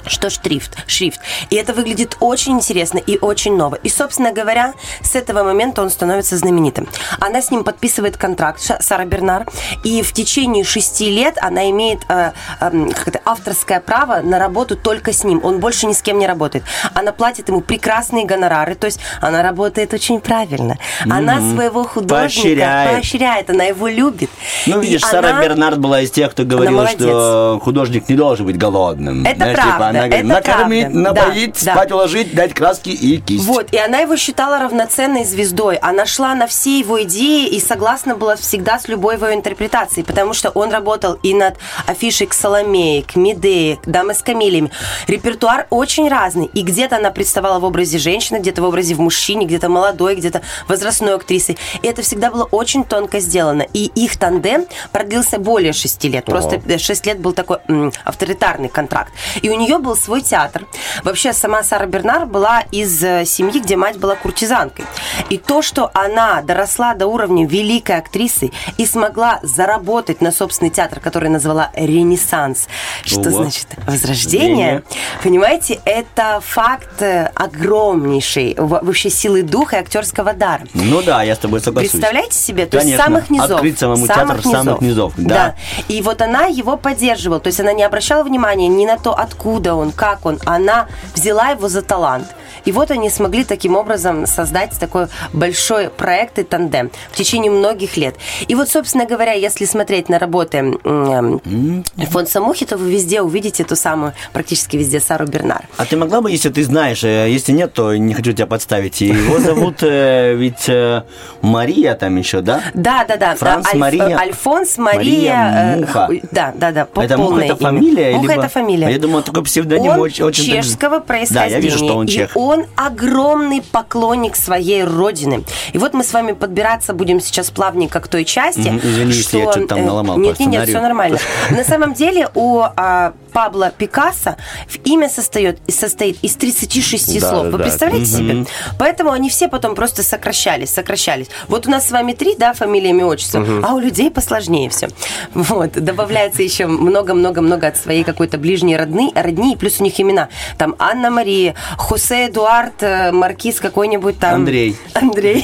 что 0.06 0.30
шрифт, 0.30 0.78
шрифт. 0.88 1.20
И 1.50 1.56
это 1.56 1.74
выглядит 1.74 2.18
очень 2.20 2.54
интересно 2.54 2.98
и 2.98 3.18
очень 3.20 3.56
ново. 3.56 3.76
И, 3.76 3.90
собственно 3.90 4.32
говоря, 4.32 4.74
с 5.02 5.16
этого 5.16 5.44
момента 5.44 5.82
он 5.82 5.90
становится 5.90 6.38
знаменитым. 6.38 6.88
Она 7.20 7.42
с 7.42 7.52
ним 7.52 7.64
подписывает 7.64 8.18
контракт, 8.18 8.60
Сара 8.82 9.06
Бернар, 9.06 9.46
и 9.84 10.02
в 10.02 10.14
течение 10.14 10.64
шести 10.64 11.10
лет 11.12 11.38
она 11.42 11.70
имеет 11.70 12.00
э, 12.10 12.32
как 12.60 13.08
это, 13.08 13.22
авторское 13.26 13.80
право 13.80 14.22
на 14.22 14.40
работу 14.40 14.76
только 14.76 15.14
с 15.14 15.24
ним. 15.24 15.42
Он 15.44 15.60
больше 15.60 15.86
ни 15.86 15.94
с 15.94 16.02
кем 16.02 16.18
не 16.20 16.28
работает. 16.28 16.64
Она 16.94 17.12
платит 17.12 17.50
ему 17.50 17.62
прекрасные 17.62 18.26
гонорары, 18.26 18.76
то 18.76 18.86
есть 18.86 19.00
она 19.22 19.42
работает 19.44 19.94
очень 19.94 20.20
правильно. 20.20 20.78
Она 21.10 21.40
своего 21.40 21.84
художника 21.84 22.22
Поощряет. 22.22 22.92
поощряет, 22.96 23.50
она 23.50 23.64
его 23.66 23.88
любит. 23.88 24.30
Ну, 24.66 24.80
И 24.82 24.86
видишь, 24.86 25.02
Сара 25.02 25.30
она- 25.32 25.42
Бернард 25.44 25.80
была 25.80 26.02
из 26.02 26.12
тех, 26.12 26.32
кто 26.32 26.44
говорил, 26.44 26.78
молодец. 26.78 27.00
что 27.00 27.60
художник 27.64 28.10
не 28.10 28.16
должен 28.16 28.46
быть 28.46 28.58
голодным. 28.58 29.26
Это 29.26 29.36
Знаешь, 29.36 29.58
правда, 29.58 29.79
типа, 29.80 29.90
она 29.90 30.08
говорит, 30.08 30.26
это 30.26 30.28
накормить, 30.28 30.84
правда. 30.92 31.00
напоить, 31.00 31.64
Да, 31.66 31.74
спать 31.74 31.90
да. 31.90 31.96
уложить, 31.96 32.36
дать 32.36 32.54
краски 32.54 32.90
и 32.90 33.18
кисть. 33.20 33.46
Вот, 33.46 33.74
и 33.74 33.78
она 33.78 34.00
его 34.00 34.16
считала 34.18 34.60
равноценной 34.60 35.24
звездой. 35.26 35.78
Она 35.78 36.06
шла 36.06 36.36
на 36.36 36.48
все 36.48 36.80
его 36.80 37.02
идеи 37.04 37.48
и 37.48 37.60
согласна 37.60 38.16
была 38.16 38.36
всегда 38.36 38.80
с 38.80 38.88
любой 38.88 39.16
его 39.16 39.34
интерпретацией, 39.34 40.06
потому 40.06 40.34
что 40.34 40.50
он 40.50 40.72
работал 40.72 41.14
и 41.24 41.34
над 41.34 41.56
афишей 41.88 42.28
к 42.28 42.34
Соломее, 42.34 43.04
к 43.04 43.16
Медее, 43.16 43.78
к 43.78 43.88
Дамы 43.88 44.14
с 44.14 44.22
камелиями. 44.22 44.72
Репертуар 45.08 45.68
очень 45.70 46.10
разный. 46.10 46.46
И 46.54 46.62
где-то 46.62 46.98
она 46.98 47.12
представала 47.12 47.60
в 47.60 47.64
образе 47.66 47.98
женщины, 47.98 48.38
где-то 48.38 48.62
в 48.62 48.66
образе 48.66 48.96
в 48.96 49.00
мужчине, 49.00 49.46
где-то 49.46 49.70
молодой, 49.70 50.16
где-то 50.16 50.42
возрастной 50.68 51.16
актрисы. 51.16 51.58
И 51.82 51.88
это 51.88 52.02
всегда 52.02 52.32
было 52.32 52.44
очень 52.46 52.84
тонко 52.84 53.20
сделано. 53.20 53.66
И 53.74 53.86
их 53.96 54.18
тандем 54.18 54.66
продлился 54.92 55.40
более 55.40 55.74
шести 55.74 56.10
лет. 56.10 56.26
Просто 56.26 56.62
э, 56.68 56.78
шесть 56.78 57.06
лет 57.06 57.20
был 57.20 57.34
такой 57.34 57.58
м, 57.68 57.92
авторитарный 58.04 58.70
контракт. 58.70 59.14
И 59.42 59.50
у 59.50 59.56
нее 59.56 59.69
был 59.78 59.96
свой 59.96 60.22
театр. 60.22 60.66
Вообще, 61.04 61.34
сама 61.34 61.62
Сара 61.64 61.86
Бернар 61.86 62.26
была 62.26 62.62
из 62.72 63.04
э, 63.04 63.26
семьи, 63.26 63.60
где 63.60 63.76
мать 63.76 63.98
была 63.98 64.16
куртизанкой. 64.16 64.86
И 65.30 65.38
то, 65.38 65.62
что 65.62 65.92
она 65.94 66.42
доросла 66.42 66.94
до 66.96 67.08
уровня 67.08 67.46
великой 67.46 67.98
актрисы 67.98 68.52
и 68.78 68.86
смогла 68.86 69.40
заработать 69.44 70.22
на 70.22 70.32
собственный 70.32 70.72
театр, 70.72 71.00
который 71.00 71.30
назвала 71.30 71.70
«Ренессанс», 71.76 72.68
что 73.04 73.20
Ого. 73.20 73.44
значит 73.44 73.68
«возрождение», 73.86 74.84
понимаете, 75.22 75.80
это 75.86 76.42
факт 76.42 77.02
э, 77.02 77.30
огромнейшей 77.36 78.56
во- 78.58 78.80
вообще 78.82 79.10
силы 79.10 79.44
духа 79.44 79.76
и 79.78 79.80
актерского 79.80 80.34
дара. 80.34 80.64
Ну 80.74 81.02
да, 81.02 81.24
я 81.24 81.36
с 81.36 81.40
тобой 81.40 81.60
соглашусь. 81.60 81.92
Представляете 81.92 82.38
себе? 82.38 82.66
То 82.66 82.78
есть 82.78 82.86
Конечно. 82.88 83.04
с 83.04 83.06
самых 83.06 83.30
низов. 83.30 83.52
Открыть 83.52 83.78
самому 83.80 84.06
самых 84.06 84.42
театр 84.42 84.48
с 84.48 84.52
самых 84.52 84.82
низов, 84.82 85.14
да. 85.18 85.56
И 85.88 86.02
вот 86.02 86.22
она 86.22 86.46
его 86.46 86.78
поддерживала. 86.78 87.40
То 87.40 87.48
есть 87.48 87.60
она 87.60 87.74
не 87.74 87.84
обращала 87.84 88.24
внимания 88.24 88.68
ни 88.68 88.86
на 88.86 88.98
то, 88.98 89.14
откуда 89.14 89.59
откуда 89.60 89.76
он, 89.76 89.92
как 89.92 90.26
он. 90.26 90.40
Она 90.46 90.88
взяла 91.14 91.50
его 91.50 91.68
за 91.68 91.82
талант. 91.82 92.28
И 92.66 92.72
вот 92.72 92.92
они 92.92 93.10
смогли 93.10 93.44
таким 93.44 93.76
образом 93.76 94.26
создать 94.26 94.72
такой 94.80 95.08
большой 95.34 95.90
проект 95.90 96.40
и 96.40 96.44
тандем 96.44 96.92
в 97.12 97.16
течение 97.18 97.52
многих 97.52 97.98
лет. 97.98 98.16
И 98.48 98.56
вот, 98.56 98.70
собственно 98.70 99.06
говоря, 99.06 99.34
если 99.34 99.66
смотреть 99.66 100.10
на 100.10 100.20
работы 100.20 100.58
м, 100.58 101.84
Альфонса 102.00 102.42
Мухи, 102.42 102.66
то 102.66 102.78
вы 102.78 102.92
везде 102.92 103.22
увидите 103.22 103.64
ту 103.64 103.76
самую, 103.76 104.14
практически 104.34 104.78
везде, 104.78 105.00
Сару 105.00 105.26
Бернар. 105.26 105.68
А 105.78 105.86
ты 105.86 105.98
могла 105.98 106.22
бы, 106.22 106.32
если 106.32 106.50
ты 106.50 106.64
знаешь, 106.64 107.04
э, 107.04 107.30
если 107.30 107.52
нет, 107.52 107.74
то 107.74 107.96
не 107.96 108.14
хочу 108.14 108.34
тебя 108.34 108.48
подставить. 108.48 109.02
Его 109.02 109.40
зовут 109.40 109.78
э, 109.82 110.36
ведь 110.36 110.68
э, 110.68 111.04
Мария 111.42 111.96
там 111.96 112.16
еще, 112.18 112.42
да? 112.42 112.62
Да, 112.74 113.06
да, 113.08 113.16
да. 113.18 113.36
Франц 113.36 113.66
да, 113.66 113.72
Альф- 113.72 113.80
Мария- 113.80 114.18
Альфонс 114.18 114.78
Мария. 114.78 115.00
Мария 115.00 115.74
э, 115.76 115.80
Муха. 115.80 116.10
Да, 116.32 116.54
да, 116.56 116.72
да. 116.72 116.88
это 117.04 117.18
Муха 117.18 117.42
это 117.42 117.56
фамилия? 117.56 118.12
Муха 118.16 118.28
либо- 118.34 118.42
это 118.44 118.50
фамилия. 118.50 118.90
Я 118.90 119.00
думаю, 119.00 119.24
такой 119.24 119.44
псевдоним 119.44 119.92
он 119.92 120.00
очень, 120.02 120.32
чешского 120.32 121.00
Да, 121.00 121.06
происхождения. 121.06 121.56
я 121.56 121.60
вижу, 121.60 121.78
что 121.78 121.96
он 121.96 122.08
чех. 122.08 122.32
Он 122.40 122.66
огромный 122.78 123.62
поклонник 123.62 124.38
своей 124.38 124.86
родины. 124.86 125.44
И 125.74 125.78
вот 125.78 125.94
мы 125.94 126.06
с 126.06 126.14
вами 126.14 126.32
подбираться 126.32 126.94
будем 126.94 127.20
сейчас 127.20 127.52
плавненько 127.52 128.00
к 128.00 128.08
той 128.08 128.24
части. 128.24 128.70
Мгм, 128.70 128.78
извини, 128.80 129.12
если 129.12 129.38
я 129.40 129.44
что, 129.44 129.52
что-то 129.52 129.68
там 129.68 129.80
э, 129.80 129.86
наломал 129.86 130.18
Нет, 130.18 130.40
нет, 130.40 130.50
нет, 130.50 130.70
все 130.70 130.80
нормально. 130.80 131.18
На 131.50 131.66
самом 131.66 131.94
деле 131.94 132.30
у 132.36 132.62
а, 132.62 133.14
Пабло 133.34 133.72
Пикассо 133.78 134.38
имя 134.86 135.10
состоит, 135.10 135.60
состоит 135.68 136.18
из 136.24 136.36
36 136.36 137.20
Да, 137.20 137.30
слов. 137.30 137.44
да, 137.44 137.50
Вы 137.52 137.58
да. 137.58 137.64
представляете 137.66 138.06
себе? 138.06 138.46
Поэтому 138.78 139.12
они 139.12 139.30
все 139.30 139.50
потом 139.50 139.76
просто 139.76 140.02
сокращались, 140.04 140.70
сокращались. 140.70 141.28
Вот 141.48 141.68
у 141.68 141.70
нас 141.70 141.88
с 141.88 141.92
вами 141.92 142.14
три, 142.14 142.36
да, 142.38 142.54
фамилия, 142.54 142.92
имя, 142.92 143.06
отчество, 143.06 143.46
а 143.64 143.74
у 143.74 143.80
людей 143.80 144.10
посложнее 144.10 144.70
все. 144.70 144.88
Вот. 145.34 145.74
Добавляется 145.74 146.42
еще 146.42 146.68
много-много-много 146.68 147.68
от 147.68 147.78
своей 147.78 148.04
какой-то 148.04 148.38
ближней 148.38 148.78
родны, 148.78 149.12
родни, 149.14 149.54
и 149.54 149.58
плюс 149.58 149.80
у 149.80 149.84
них 149.84 150.00
имена. 150.00 150.30
Там 150.58 150.76
Анна 150.80 151.10
Мария, 151.10 151.56
Хосе 151.78 152.29
Эдуард, 152.34 152.84
э, 152.84 153.12
Маркиз 153.12 153.60
какой-нибудь 153.60 154.20
там. 154.20 154.36
Андрей. 154.36 154.76
Андрей. 154.94 155.44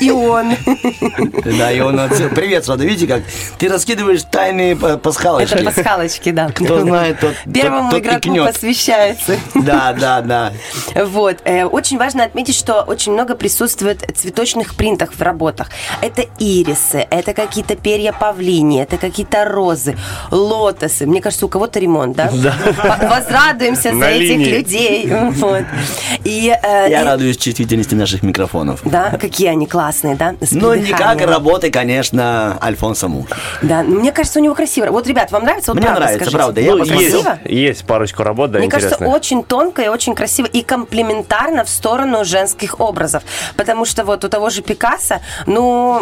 И 0.00 0.10
он. 0.10 0.54
Да, 1.58 1.70
и 1.70 1.80
он. 1.80 2.00
Привет, 2.34 2.66
Рада, 2.68 2.84
видите, 2.84 3.06
как 3.06 3.22
ты 3.58 3.68
раскидываешь 3.68 4.22
тайные 4.22 4.76
па- 4.76 4.96
пасхалочки. 4.96 5.54
Это 5.54 5.64
пасхалочки, 5.64 6.30
да. 6.30 6.48
Кто 6.48 6.80
знает, 6.80 7.20
тот, 7.20 7.34
Первому 7.52 7.90
тот, 7.90 8.00
игроку 8.00 8.18
икнет. 8.18 8.46
посвящается. 8.52 9.36
Да, 9.54 9.92
да, 9.92 10.20
да. 10.22 10.52
Вот. 11.04 11.38
Э, 11.44 11.64
Очень 11.64 11.98
важно 11.98 12.24
отметить, 12.24 12.54
что 12.56 12.82
очень 12.82 13.12
много 13.12 13.34
присутствует 13.34 14.02
цветочных 14.16 14.74
принтов 14.76 15.10
в 15.16 15.20
работах. 15.22 15.68
Это 16.00 16.24
ирисы, 16.38 17.06
это 17.10 17.34
какие-то 17.34 17.76
перья 17.76 18.12
павлини, 18.12 18.80
это 18.82 18.96
какие-то 18.96 19.44
розы, 19.44 19.96
лотосы. 20.30 21.06
Мне 21.06 21.20
кажется, 21.20 21.44
у 21.46 21.48
кого-то 21.48 21.78
ремонт, 21.78 22.16
да? 22.16 22.30
По- 22.82 23.06
Возрадуемся 23.08 23.94
за 23.94 24.06
этих 24.06 24.38
людей. 24.46 25.12
Вот. 25.34 25.64
И, 26.24 26.48
э, 26.62 26.86
Я 26.90 27.02
и- 27.02 27.04
радуюсь 27.04 27.36
чувствительности 27.36 27.94
наших 27.94 28.22
микрофонов. 28.22 28.80
Да, 28.84 29.10
какие 29.20 29.48
они 29.48 29.66
классные, 29.66 30.14
да? 30.16 30.34
Ну, 30.50 30.74
не 30.74 30.92
как 30.92 31.20
работы, 31.20 31.70
конечно, 31.70 32.58
Альфонса 32.62 33.08
Муха. 33.08 33.36
Да, 33.62 33.82
ну, 33.82 34.00
мне 34.00 34.12
кажется, 34.12 34.40
у 34.40 34.42
него 34.42 34.54
красиво. 34.54 34.86
Вот, 34.90 35.06
ребят, 35.06 35.30
вам 35.32 35.44
нравится? 35.44 35.72
Вот 35.72 35.76
Мне 35.78 35.86
правда 35.86 36.00
нравится, 36.00 36.24
скажите. 36.30 36.36
правда. 36.36 36.60
Я 36.60 36.74
Ну, 36.74 36.84
есть, 36.84 36.90
Красиво? 37.12 37.38
есть 37.44 37.84
парочку 37.86 38.22
работ, 38.22 38.50
да, 38.50 38.58
Мне 38.58 38.68
кажется, 38.68 38.94
интересных. 38.96 39.16
очень 39.16 39.42
тонко 39.44 39.82
и 39.82 39.88
очень 39.88 40.14
красиво 40.14 40.46
и 40.46 40.62
комплементарно 40.62 41.64
в 41.64 41.68
сторону 41.68 42.24
женских 42.24 42.80
образов. 42.80 43.22
Потому 43.56 43.84
что 43.84 44.04
вот 44.04 44.24
у 44.24 44.28
того 44.28 44.50
же 44.50 44.62
Пикассо, 44.62 45.20
ну, 45.46 46.00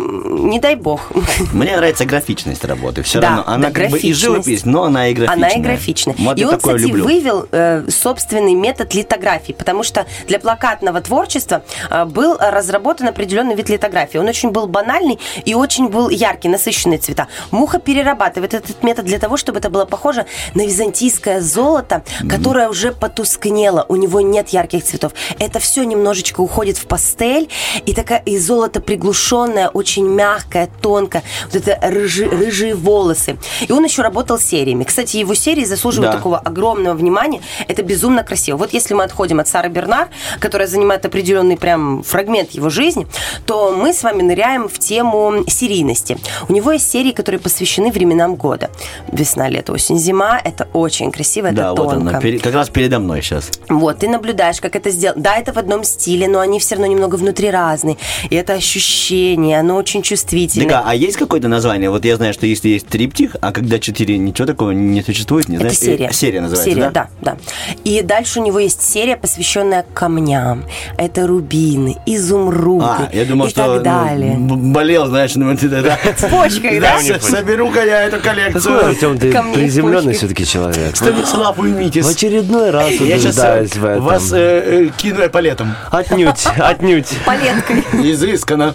не 0.49 0.59
дай 0.61 0.75
бог. 0.77 1.11
Мне 1.53 1.77
нравится 1.77 2.05
графичность 2.05 2.65
работы. 2.65 3.03
Все 3.03 3.21
Да, 3.21 3.29
равно. 3.29 3.45
Она 3.47 3.69
да, 3.69 3.81
как 3.81 3.91
бы 3.91 3.99
и 3.99 4.13
живопись, 4.13 4.65
но 4.65 4.85
она 4.85 5.09
и 5.09 5.15
графичная. 5.15 5.49
Она 5.49 5.57
и 5.57 5.61
графичная. 5.61 6.15
Вот 6.19 6.39
и 6.39 6.45
он, 6.45 6.51
такое 6.53 6.75
кстати, 6.77 6.89
люблю. 6.91 7.05
вывел 7.05 7.49
э, 7.53 7.85
собственный 7.89 8.55
метод 8.55 8.95
литографии, 8.95 9.53
потому 9.63 9.85
что 9.85 10.07
для 10.27 10.41
плакатного 10.41 11.01
творчества 11.01 11.63
э, 11.89 12.05
был 12.05 12.37
разработан 12.41 13.07
определенный 13.07 13.55
вид 13.55 13.69
литографии. 13.69 14.19
Он 14.19 14.27
очень 14.27 14.51
был 14.51 14.67
банальный 14.67 15.21
и 15.45 15.55
очень 15.55 15.87
был 15.89 16.09
яркий, 16.09 16.49
насыщенные 16.49 16.99
цвета. 16.99 17.29
Муха 17.53 17.79
перерабатывает 17.79 18.55
этот 18.55 18.83
метод 18.83 19.05
для 19.05 19.21
того, 19.21 19.37
чтобы 19.37 19.59
это 19.61 19.71
было 19.71 19.85
похоже 19.85 20.27
на 20.55 20.63
византийское 20.67 21.41
золото, 21.41 22.03
которое 22.29 22.69
уже 22.69 22.91
потускнело. 22.93 23.87
У 23.89 23.95
него 23.95 24.21
нет 24.21 24.49
ярких 24.49 24.83
цветов. 24.83 25.13
Это 25.39 25.61
все 25.61 25.85
немножечко 25.85 26.41
уходит 26.41 26.77
в 26.77 26.87
пастель, 26.87 27.49
и 27.87 27.95
такая 27.95 28.19
и 28.27 28.37
золото 28.39 28.81
приглушенное, 28.81 29.69
очень 29.69 30.09
мягкое, 30.09 30.69
тонкое. 30.81 31.23
Вот 31.47 31.55
это 31.55 31.79
рыжи- 31.87 32.29
рыжие 32.29 32.75
волосы. 32.75 33.37
И 33.69 33.71
он 33.73 33.85
еще 33.85 34.03
работал 34.03 34.41
сериями. 34.41 34.83
Кстати, 34.83 35.19
его 35.19 35.35
серии 35.35 35.65
заслуживают 35.65 36.11
Да. 36.13 36.17
такого 36.19 36.39
огромного 36.39 36.95
внимания. 36.97 37.41
Это 37.69 37.83
безумно 37.85 38.25
красиво. 38.25 38.57
Вот 38.57 38.73
если 38.73 38.95
мы 38.95 39.05
отходим 39.05 39.39
от 39.43 39.49
Сары 39.49 39.69
Бернар, 39.69 40.09
которая 40.41 40.67
занимает 40.69 41.05
определенный 41.05 41.57
прям 41.57 42.03
фрагмент 42.03 42.53
его 42.53 42.71
жизни, 42.71 43.07
то 43.47 43.73
мы 43.73 43.93
с 43.93 44.03
вами 44.03 44.23
ныряем 44.23 44.69
в 44.69 44.79
тему 44.79 45.45
серийности. 45.47 46.17
У 46.49 46.53
него 46.53 46.73
есть 46.73 46.91
серии, 46.91 47.13
которые 47.13 47.41
посвящены 47.41 47.91
временам 47.93 48.37
года. 48.37 48.71
Весна, 49.11 49.49
лето, 49.49 49.73
осень, 49.73 49.99
зима. 49.99 50.41
Это 50.43 50.69
очень 50.73 51.11
красиво, 51.13 51.47
это 51.49 51.57
Да, 51.57 51.69
вот 51.75 51.91
тонко. 51.91 52.11
она, 52.11 52.21
пере- 52.21 52.39
как 52.39 52.55
раз 52.55 52.69
передо 52.71 52.99
мной 52.99 53.23
сейчас. 53.23 53.51
Вот, 53.69 53.99
ты 53.99 54.09
наблюдаешь, 54.09 54.61
как 54.61 54.77
это 54.77 54.91
сделано. 54.91 55.23
Да, 55.23 55.37
это 55.37 55.53
в 55.53 55.59
одном 55.59 55.85
стиле, 55.85 56.29
но 56.29 56.41
они 56.41 56.59
все 56.59 56.75
равно 56.77 56.87
немного 56.87 57.17
внутри 57.17 57.51
разные. 57.51 57.97
И 58.31 58.35
это 58.37 58.55
ощущение, 58.55 59.59
оно 59.61 59.77
очень 59.77 60.03
чувствительное. 60.03 60.69
Дага, 60.69 60.83
а 60.87 60.95
есть 60.95 61.17
какое-то 61.17 61.49
название? 61.49 61.91
Вот 61.91 62.05
я 62.05 62.17
знаю, 62.17 62.33
что 62.35 62.47
если 62.47 62.69
есть 62.69 62.87
триптих, 62.87 63.37
а 63.41 63.53
когда 63.53 63.79
четыре, 63.79 64.19
ничего 64.19 64.47
такого 64.47 64.71
не 64.71 65.03
существует, 65.03 65.49
не 65.49 65.57
Это 65.57 65.65
знаешь? 65.65 65.79
серия. 65.79 66.07
Э, 66.09 66.13
Серия 66.13 66.41
называется, 66.41 66.71
Серия, 66.71 66.91
да? 66.91 67.09
да, 67.21 67.37
да. 67.37 67.75
И 67.85 68.03
дальше 68.03 68.41
у 68.41 68.45
него 68.45 68.59
есть 68.59 68.83
серия, 68.83 69.17
посвященная 69.33 69.85
камням. 69.95 70.65
Это 70.99 71.27
рубины, 71.27 71.97
изумруды 72.05 72.85
А, 72.87 73.09
я 73.15 73.25
думал, 73.25 73.47
и 73.47 73.51
что 73.51 73.63
так 73.63 73.77
ну, 73.79 73.81
далее. 73.83 74.35
б- 74.37 74.57
болел, 74.57 75.07
знаешь, 75.07 75.35
ну, 75.37 75.55
да. 75.55 75.97
В 76.19 76.29
почках, 76.29 76.81
да? 76.81 76.99
с- 77.01 77.31
Соберу-ка 77.31 77.83
я 77.83 78.03
эту 78.05 78.21
коллекцию. 78.21 78.85
Артем, 78.89 79.19
ты 79.19 79.33
приземленный 79.55 80.13
все-таки 80.13 80.45
человек. 80.45 80.95
Станислав, 80.97 81.59
уймитесь. 81.59 82.05
В 82.05 82.11
очередной 82.11 82.71
раз 82.71 82.91
Я 82.91 83.17
сейчас 83.19 83.37
убеждаюсь 83.37 83.75
в 83.77 83.85
этом. 83.87 84.05
вас 84.05 84.33
э, 84.35 84.37
э, 84.37 84.89
кину 84.99 85.25
эполетом. 85.25 85.75
Отнюдь, 85.91 86.45
отнюдь. 86.59 87.09
Палеткой 87.25 87.81
Изысканно. 88.13 88.75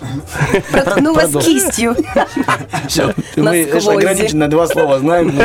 проткнулась 0.72 1.26
Продолжи. 1.26 1.48
кистью. 1.52 1.96
Все, 2.88 3.14
мы 3.36 3.62
ограничены 3.64 4.40
на 4.46 4.48
два 4.50 4.66
слова 4.66 4.98
знаем. 4.98 5.40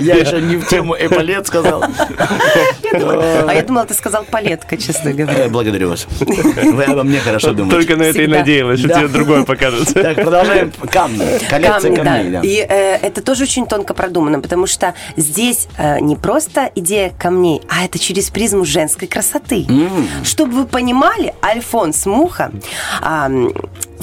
Я 0.00 0.14
еще 0.14 0.40
не 0.40 0.56
в 0.56 0.66
тему 0.68 0.96
эполет 0.98 1.46
сказал. 1.46 1.84
А 2.94 3.52
я 3.52 3.62
думала, 3.62 3.84
ты 3.84 3.92
сказал 3.94 4.24
палетка, 4.54 4.76
честно 4.76 5.12
говоря. 5.12 5.48
Благодарю 5.48 5.90
вас. 5.90 6.06
Вы 6.20 6.84
обо 6.84 7.02
мне 7.02 7.18
хорошо 7.18 7.52
думаете. 7.52 7.76
Только 7.76 7.96
на 7.96 8.04
это 8.04 8.22
и 8.22 8.26
надеялась, 8.26 8.80
что 8.80 8.88
тебе 8.88 9.08
другое 9.08 9.44
покажет. 9.44 9.92
Так, 9.94 10.16
продолжаем. 10.16 10.72
Камни. 10.90 11.24
Коллекция 11.48 11.94
камней, 11.94 12.30
да. 12.30 12.40
И 12.42 12.56
э, 12.56 12.96
это 12.96 13.22
тоже 13.22 13.44
очень 13.44 13.66
тонко 13.66 13.94
продумано, 13.94 14.40
потому 14.40 14.66
что 14.66 14.94
здесь 15.16 15.68
э, 15.76 16.00
не 16.00 16.16
просто 16.16 16.70
идея 16.74 17.12
камней, 17.18 17.62
а 17.68 17.84
это 17.84 17.98
через 17.98 18.30
призму 18.30 18.64
женской 18.64 19.08
красоты. 19.08 19.66
Чтобы 20.22 20.52
вы 20.52 20.66
понимали, 20.66 21.34
Альфонс 21.42 22.06
Муха 22.06 22.50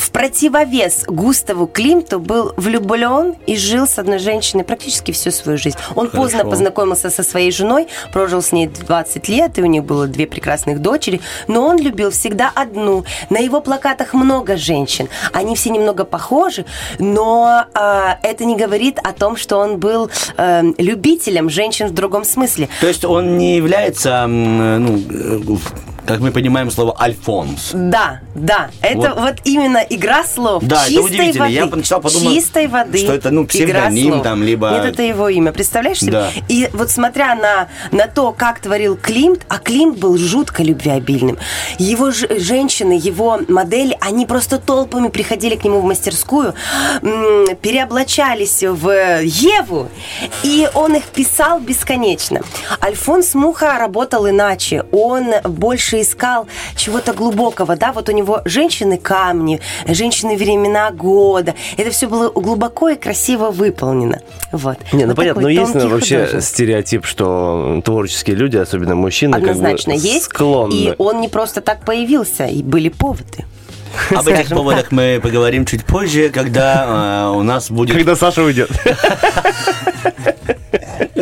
в 0.02 0.10
противовес 0.10 1.04
Густаву 1.08 1.68
Климту 1.68 2.20
был 2.20 2.54
влюблен 2.58 3.36
и 3.46 3.56
жил 3.56 3.86
с 3.86 4.00
одной 4.00 4.18
женщиной 4.18 4.64
практически 4.64 5.12
всю 5.12 5.30
свою 5.30 5.60
жизнь. 5.60 5.78
Он 5.96 6.10
поздно 6.10 6.44
познакомился 6.44 7.12
со 7.12 7.22
своей 7.22 7.52
женой, 7.52 7.88
прожил 8.12 8.42
с 8.42 8.52
ней 8.52 8.68
20 8.68 9.30
лет, 9.30 9.60
и 9.60 9.62
у 9.62 9.68
них 9.68 9.84
было 9.84 10.08
две 10.08 10.26
прекрасных 10.26 10.80
дочери, 10.80 11.22
но 11.48 11.68
он 11.68 11.78
любил 11.78 12.10
всегда 12.10 12.52
одну. 12.56 13.06
На 13.30 13.38
его 13.38 13.62
плакатах 13.62 14.16
много 14.16 14.58
женщин. 14.58 15.08
Они 15.34 15.56
все 15.56 15.70
немного 15.70 16.04
похожи, 16.04 16.66
но 16.98 17.66
а, 17.76 18.18
это 18.24 18.44
не 18.46 18.56
говорит 18.56 18.98
о 19.04 19.14
том, 19.14 19.38
что 19.38 19.58
он 19.58 19.78
был 19.78 20.10
э, 20.36 20.64
любителем 20.80 21.52
женщин 21.52 21.88
в 21.88 21.94
другом 21.94 22.26
смысле. 22.26 22.70
То 22.80 22.88
есть 22.88 23.06
он 23.06 23.38
не 23.38 23.56
является, 23.56 24.10
м, 24.24 24.84
ну, 24.84 24.98
э, 24.98 25.58
как 26.06 26.20
мы 26.20 26.32
понимаем 26.32 26.72
слово 26.72 26.96
Альфонс. 27.00 27.72
Да, 27.74 28.22
да, 28.36 28.70
это 28.82 28.98
Вот. 28.98 29.20
вот, 29.20 29.36
именно 29.44 29.78
игра 29.90 30.24
слов. 30.24 30.64
Да, 30.64 30.84
это 30.84 30.92
чистой 30.94 31.06
удивительно. 31.06 31.44
Воды, 31.46 31.54
Я 31.54 31.68
поначалу 31.68 32.02
подумал, 32.02 32.34
чистой 32.34 32.68
воды. 32.68 32.98
что 32.98 33.14
это, 33.14 33.30
ну, 33.32 33.46
псевдоним 33.46 34.22
там, 34.22 34.44
либо- 34.44 34.72
Нет, 34.72 34.86
это 34.86 35.04
его 35.04 35.30
имя. 35.30 35.52
Представляешь 35.52 36.00
себе? 36.00 36.12
Да. 36.12 36.30
И 36.48 36.70
вот 36.74 36.90
смотря 36.92 37.36
на, 37.36 37.68
на 37.92 38.08
то, 38.08 38.32
как 38.32 38.60
творил 38.60 38.98
Климт, 38.98 39.42
а 39.48 39.58
Климт 39.60 39.98
был 40.00 40.18
жутко 40.18 40.64
любвеобильным. 40.64 41.38
Его 41.78 42.12
ж- 42.12 42.28
женщины, 42.40 42.94
его 43.02 43.40
модели, 43.48 43.98
они 44.02 44.26
просто 44.26 44.58
толпами 44.60 45.08
приходили 45.10 45.56
к 45.56 45.64
нему 45.64 45.80
в 45.82 45.84
мастерскую, 45.86 46.54
м, 47.02 47.56
переоблачались 47.58 48.64
в 48.64 49.22
Еву, 49.24 49.90
и 50.44 50.68
он 50.74 50.96
их 50.96 51.04
писал 51.06 51.60
бесконечно. 51.60 52.42
Альфонс 52.82 53.34
Муха 53.36 53.78
работал 53.78 54.28
иначе. 54.30 54.86
Он 54.92 55.32
больше 55.44 55.91
больше 55.92 56.02
искал 56.02 56.48
чего-то 56.76 57.14
глубокого, 57.14 57.76
да, 57.76 57.92
вот 57.92 58.10
у 58.10 58.12
него 58.12 58.42
женщины 58.46 58.98
камни, 58.98 59.60
женщины 59.88 60.36
времена 60.36 60.92
года. 60.92 61.54
Это 61.78 61.92
все 61.92 62.08
было 62.08 62.30
глубоко 62.30 62.90
и 62.90 62.96
красиво 62.96 63.52
выполнено. 63.52 64.22
Вот. 64.52 64.78
Не, 64.94 65.04
ну 65.04 65.10
Вот 65.10 65.18
понятно, 65.18 65.42
но 65.44 65.50
есть 65.50 65.74
ну, 65.74 65.90
вообще 65.90 66.42
стереотип, 66.42 67.06
что 67.06 67.82
творческие 67.84 68.36
люди, 68.36 68.58
особенно 68.58 68.96
мужчины, 68.96 69.36
Однозначно 69.36 69.94
как 69.94 70.02
бы 70.02 70.08
есть. 70.08 70.26
склонны. 70.26 70.74
И 70.74 70.94
он 70.98 71.22
не 71.22 71.28
просто 71.28 71.62
так 71.62 71.86
появился, 71.86 72.46
и 72.46 72.64
были 72.64 72.90
поводы. 72.90 73.46
Об 74.10 74.28
этих 74.28 74.50
поводах 74.50 74.92
мы 74.92 75.20
поговорим 75.22 75.66
чуть 75.66 75.84
позже, 75.84 76.30
когда 76.30 77.28
э, 77.34 77.38
у 77.38 77.44
нас 77.44 77.70
будет 77.70 77.98
Когда 77.98 78.16
Саша 78.16 78.42
уйдет. 78.42 78.70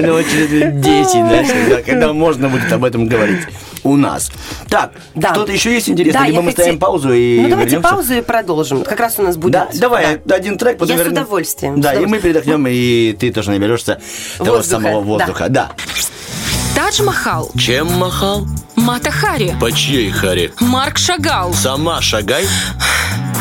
ну, 0.02 0.24
через 0.24 0.50
лет 0.52 0.82
10, 0.82 1.12
знаешь, 1.12 1.84
когда, 1.86 2.14
можно 2.14 2.50
будет 2.50 2.72
об 2.72 2.84
этом 2.84 3.08
говорить 3.08 3.42
у 3.84 3.96
нас. 3.96 4.30
Так, 4.70 4.92
Да. 5.16 5.34
что-то 5.34 5.52
еще 5.52 5.74
есть 5.74 5.90
интересное? 5.90 6.22
Да, 6.22 6.28
Либо 6.28 6.42
мы 6.42 6.50
хотел- 6.52 6.64
ставим 6.66 6.80
паузу 6.80 7.14
и 7.14 7.40
Ну, 7.42 7.50
давайте 7.50 7.72
вернемся? 7.76 7.90
паузу 7.96 8.14
и 8.16 8.22
продолжим. 8.22 8.84
Как 8.84 9.00
раз 9.00 9.16
у 9.20 9.24
нас 9.24 9.38
будет... 9.38 9.54
Да, 9.54 9.70
давай, 9.74 10.18
один 10.30 10.58
трек, 10.58 10.78
потом 10.78 10.96
Я 10.98 11.02
с 11.04 11.06
вернем. 11.06 11.22
удовольствием, 11.24 11.82
Да, 11.82 11.96
с 11.96 12.02
и 12.02 12.06
мы 12.06 12.20
передохнем, 12.20 12.66
и 12.68 13.14
ты 13.14 13.32
тоже 13.32 13.52
наберешься 13.52 14.02
того 14.38 14.58
Воздуха, 14.58 14.82
самого 14.84 15.02
воздуха. 15.02 15.46
Да. 15.50 15.72
Тадж 16.76 17.02
Махал. 17.04 17.52
Чем 17.58 17.92
махал? 17.94 18.46
Мата 18.76 19.12
Хари. 19.12 19.54
По 19.60 19.72
чьей 19.72 20.10
Хари? 20.12 20.54
Марк 20.60 20.98
Шагал. 20.98 21.54
Сама 21.54 22.02
шагай. 22.02 22.46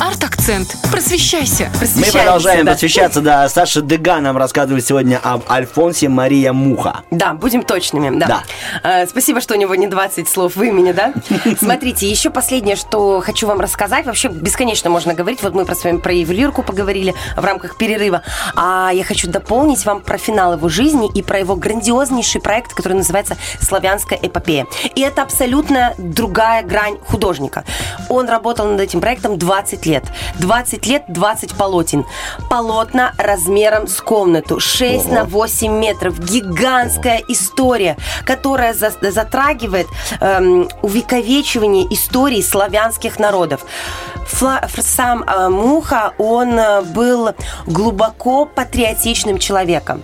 Арт-акцент. 0.01 0.77
Просвещайся. 0.93 1.71
Мы 1.97 2.05
продолжаем 2.13 2.65
да. 2.65 2.73
посвящаться, 2.73 3.21
да. 3.21 3.49
Саша 3.49 3.83
Дега 3.83 4.21
нам 4.21 4.37
рассказывает 4.37 4.87
сегодня 4.87 5.19
об 5.21 5.43
Альфонсе 5.51 6.09
Мария 6.09 6.53
Муха. 6.53 7.03
Да, 7.11 7.35
будем 7.35 7.65
точными, 7.65 8.17
да. 8.17 8.27
Да. 8.27 8.43
Э, 8.85 9.07
спасибо, 9.09 9.41
что 9.41 9.55
у 9.55 9.57
него 9.57 9.75
не 9.75 9.89
20 9.89 10.29
слов 10.29 10.55
в 10.55 10.63
имени, 10.63 10.93
да? 10.93 11.13
Смотрите, 11.59 12.09
еще 12.09 12.31
последнее, 12.31 12.77
что 12.77 13.21
хочу 13.21 13.49
вам 13.49 13.61
рассказать. 13.61 14.07
Вообще 14.07 14.29
бесконечно 14.29 14.89
можно 14.89 15.15
говорить. 15.15 15.43
Вот 15.43 15.55
мы 15.55 15.65
про 15.65 15.75
с 15.75 15.83
вами 15.83 15.99
про 15.99 16.13
ювелирку 16.13 16.63
поговорили 16.63 17.15
в 17.37 17.45
рамках 17.45 17.77
перерыва. 17.77 18.23
А 18.55 18.91
я 18.95 19.03
хочу 19.03 19.29
дополнить 19.29 19.85
вам 19.85 20.01
про 20.01 20.17
финал 20.17 20.53
его 20.53 20.69
жизни 20.69 21.11
и 21.13 21.23
про 21.23 21.41
его 21.41 21.57
грандиознейший 21.57 22.41
проект, 22.41 22.73
который 22.73 22.95
называется 22.95 23.37
«Славянская 23.61 24.19
эпопея». 24.23 24.67
И 24.95 25.01
это 25.01 25.23
абсолютно 25.23 25.95
другая 25.99 26.63
грань 26.63 26.99
художника. 27.05 27.65
Он 28.09 28.29
работал 28.29 28.67
над 28.67 28.81
этим 28.81 29.01
проектом 29.01 29.39
20 29.39 29.87
лет. 29.87 29.88
20 30.39 30.87
лет, 30.87 31.05
20 31.09 31.55
полотен. 31.55 32.05
Полотна 32.51 33.13
размером 33.19 33.87
с 33.87 34.01
комнату. 34.01 34.61
6 34.61 35.11
на 35.11 35.25
8 35.25 35.73
метров. 35.73 36.19
Гигантская 36.19 37.23
история, 37.29 37.97
которая 38.25 38.75
за- 38.75 38.93
затрагивает 39.11 39.87
эм, 40.21 40.69
увековечивание 40.83 41.87
истории 41.95 42.43
славянских 42.43 43.19
народов. 43.19 43.65
Фла- 44.31 44.69
сам 44.83 45.23
э, 45.25 45.49
Муха, 45.49 46.13
он 46.19 46.59
э, 46.59 46.83
был 46.83 47.31
глубоко 47.67 48.45
патриотичным 48.45 49.39
человеком. 49.39 50.03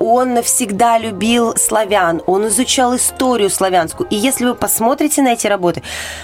Он 0.00 0.42
всегда 0.42 0.96
любил 0.98 1.54
славян, 1.56 2.22
он 2.26 2.48
изучал 2.48 2.96
историю 2.96 3.50
славянскую. 3.50 4.08
И 4.08 4.16
если 4.16 4.46
вы 4.46 4.54
посмотрите 4.54 5.20
на 5.22 5.34
эти 5.34 5.46
работы, 5.46 5.82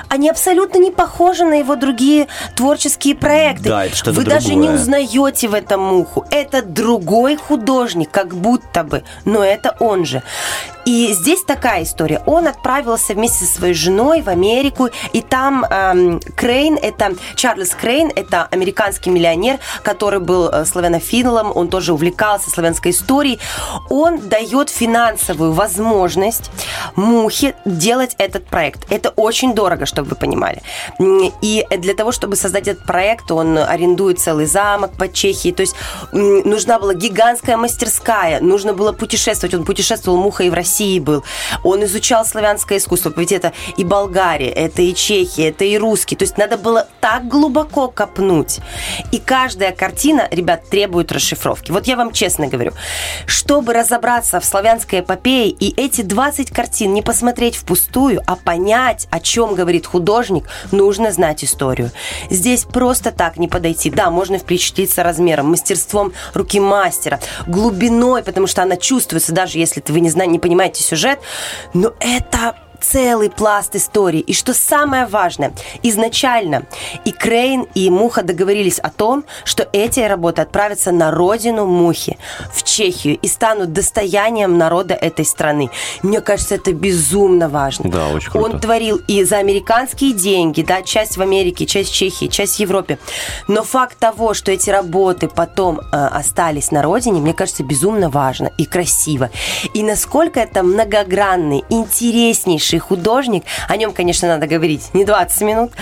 они 0.08 0.30
абсолютно 0.30 0.78
не 0.78 0.90
похожи 0.90 1.44
на 1.44 1.54
его 1.54 1.76
другие 1.76 2.26
творческие 2.56 3.01
проекты. 3.14 3.68
Да, 3.68 3.86
это 3.86 3.96
что-то 3.96 4.12
Вы 4.12 4.24
даже 4.24 4.54
не 4.54 4.66
другое. 4.68 4.74
узнаете 4.76 5.48
в 5.48 5.54
этом 5.54 5.80
Муху. 5.80 6.24
Это 6.30 6.62
другой 6.62 7.36
художник, 7.36 8.10
как 8.10 8.34
будто 8.34 8.84
бы, 8.84 9.02
но 9.24 9.44
это 9.44 9.76
он 9.80 10.04
же. 10.06 10.22
И 10.84 11.12
здесь 11.12 11.42
такая 11.44 11.84
история. 11.84 12.22
Он 12.26 12.48
отправился 12.48 13.14
вместе 13.14 13.44
со 13.44 13.54
своей 13.54 13.74
женой 13.74 14.22
в 14.22 14.28
Америку, 14.28 14.88
и 15.12 15.22
там 15.22 15.64
эм, 15.64 16.20
Крейн, 16.36 16.76
это 16.80 17.14
Чарльз 17.36 17.70
Крейн, 17.70 18.10
это 18.14 18.48
американский 18.50 19.10
миллионер, 19.10 19.58
который 19.82 20.18
был 20.18 20.48
э, 20.48 20.64
славянофилом, 20.64 21.52
он 21.54 21.68
тоже 21.68 21.92
увлекался 21.92 22.50
славянской 22.50 22.90
историей. 22.90 23.38
Он 23.90 24.18
дает 24.28 24.70
финансовую 24.70 25.52
возможность 25.52 26.50
Мухе 26.96 27.54
делать 27.64 28.16
этот 28.18 28.46
проект. 28.46 28.90
Это 28.90 29.10
очень 29.10 29.54
дорого, 29.54 29.86
чтобы 29.86 30.10
вы 30.10 30.16
понимали. 30.16 30.62
И 30.98 31.66
для 31.70 31.94
того, 31.94 32.12
чтобы 32.12 32.36
создать 32.36 32.68
этот 32.68 32.84
проект, 32.84 33.30
он 33.30 33.56
арендует 33.56 34.18
целый 34.18 34.46
замок 34.46 34.92
по 34.98 35.08
Чехии. 35.08 35.52
То 35.52 35.62
есть 35.62 35.74
нужна 36.12 36.78
была 36.78 36.94
гигантская 36.94 37.56
мастерская, 37.56 38.40
нужно 38.40 38.72
было 38.72 38.92
путешествовать. 38.92 39.54
Он 39.54 39.64
путешествовал, 39.64 40.18
Муха 40.18 40.44
и 40.44 40.50
в 40.50 40.54
России 40.54 40.71
был. 41.00 41.24
Он 41.64 41.84
изучал 41.84 42.24
славянское 42.24 42.78
искусство. 42.78 43.12
Ведь 43.16 43.32
это 43.32 43.52
и 43.76 43.84
Болгария, 43.84 44.50
это 44.50 44.82
и 44.82 44.94
Чехия, 44.94 45.48
это 45.48 45.64
и 45.64 45.78
русский. 45.78 46.16
То 46.16 46.24
есть 46.24 46.38
надо 46.38 46.56
было 46.56 46.88
так 47.00 47.28
глубоко 47.28 47.88
копнуть. 47.88 48.60
И 49.10 49.18
каждая 49.18 49.72
картина, 49.72 50.28
ребят, 50.30 50.68
требует 50.68 51.12
расшифровки. 51.12 51.70
Вот 51.70 51.86
я 51.86 51.96
вам 51.96 52.12
честно 52.12 52.46
говорю, 52.46 52.72
чтобы 53.26 53.72
разобраться 53.74 54.40
в 54.40 54.44
славянской 54.44 55.00
эпопее 55.00 55.48
и 55.48 55.74
эти 55.80 56.02
20 56.02 56.50
картин 56.50 56.94
не 56.94 57.02
посмотреть 57.02 57.56
впустую, 57.56 58.22
а 58.26 58.36
понять, 58.36 59.06
о 59.10 59.20
чем 59.20 59.54
говорит 59.54 59.86
художник, 59.86 60.44
нужно 60.70 61.12
знать 61.12 61.44
историю. 61.44 61.90
Здесь 62.30 62.64
просто 62.64 63.10
так 63.10 63.36
не 63.36 63.48
подойти. 63.48 63.90
Да, 63.90 64.10
можно 64.10 64.38
впечатлиться 64.38 65.02
размером, 65.02 65.50
мастерством 65.50 66.12
руки 66.34 66.60
мастера, 66.60 67.20
глубиной, 67.46 68.22
потому 68.22 68.46
что 68.46 68.62
она 68.62 68.76
чувствуется, 68.76 69.32
даже 69.32 69.58
если 69.58 69.82
вы 69.88 70.00
не, 70.00 70.10
знаете, 70.10 70.32
не 70.32 70.38
понимаете 70.38 70.61
сюжет, 70.82 71.18
но 71.74 71.92
это 72.00 72.56
целый 72.82 73.30
пласт 73.30 73.76
истории. 73.76 74.20
И 74.20 74.34
что 74.34 74.54
самое 74.54 75.06
важное, 75.06 75.52
изначально 75.82 76.64
и 77.04 77.12
Крейн, 77.12 77.66
и 77.74 77.88
Муха 77.90 78.22
договорились 78.22 78.78
о 78.78 78.90
том, 78.90 79.24
что 79.44 79.68
эти 79.72 80.00
работы 80.00 80.42
отправятся 80.42 80.92
на 80.92 81.10
родину 81.10 81.66
Мухи, 81.66 82.18
в 82.52 82.62
Чехию, 82.62 83.16
и 83.16 83.28
станут 83.28 83.72
достоянием 83.72 84.58
народа 84.58 84.94
этой 84.94 85.24
страны. 85.24 85.70
Мне 86.02 86.20
кажется, 86.20 86.56
это 86.56 86.72
безумно 86.72 87.48
важно. 87.48 87.90
Да, 87.90 88.08
очень 88.08 88.30
круто. 88.30 88.50
Он 88.50 88.60
творил 88.60 89.00
и 89.08 89.24
за 89.24 89.38
американские 89.38 90.12
деньги, 90.12 90.62
да, 90.62 90.82
часть 90.82 91.16
в 91.16 91.22
Америке, 91.22 91.66
часть 91.66 91.90
в 91.90 91.94
Чехии, 91.94 92.26
часть 92.26 92.56
в 92.56 92.60
Европе. 92.60 92.98
Но 93.48 93.62
факт 93.62 93.98
того, 93.98 94.34
что 94.34 94.50
эти 94.50 94.70
работы 94.70 95.28
потом 95.28 95.80
э, 95.80 95.82
остались 95.92 96.70
на 96.70 96.82
родине, 96.82 97.20
мне 97.20 97.34
кажется, 97.34 97.62
безумно 97.62 98.10
важно 98.10 98.50
и 98.58 98.64
красиво. 98.64 99.30
И 99.74 99.82
насколько 99.82 100.40
это 100.40 100.62
многогранный, 100.62 101.64
интереснейший 101.68 102.71
художник, 102.78 103.44
о 103.68 103.76
нем, 103.76 103.92
конечно, 103.92 104.28
надо 104.28 104.46
говорить 104.46 104.92
не 104.94 105.04
20 105.04 105.40
минут, 105.42 105.72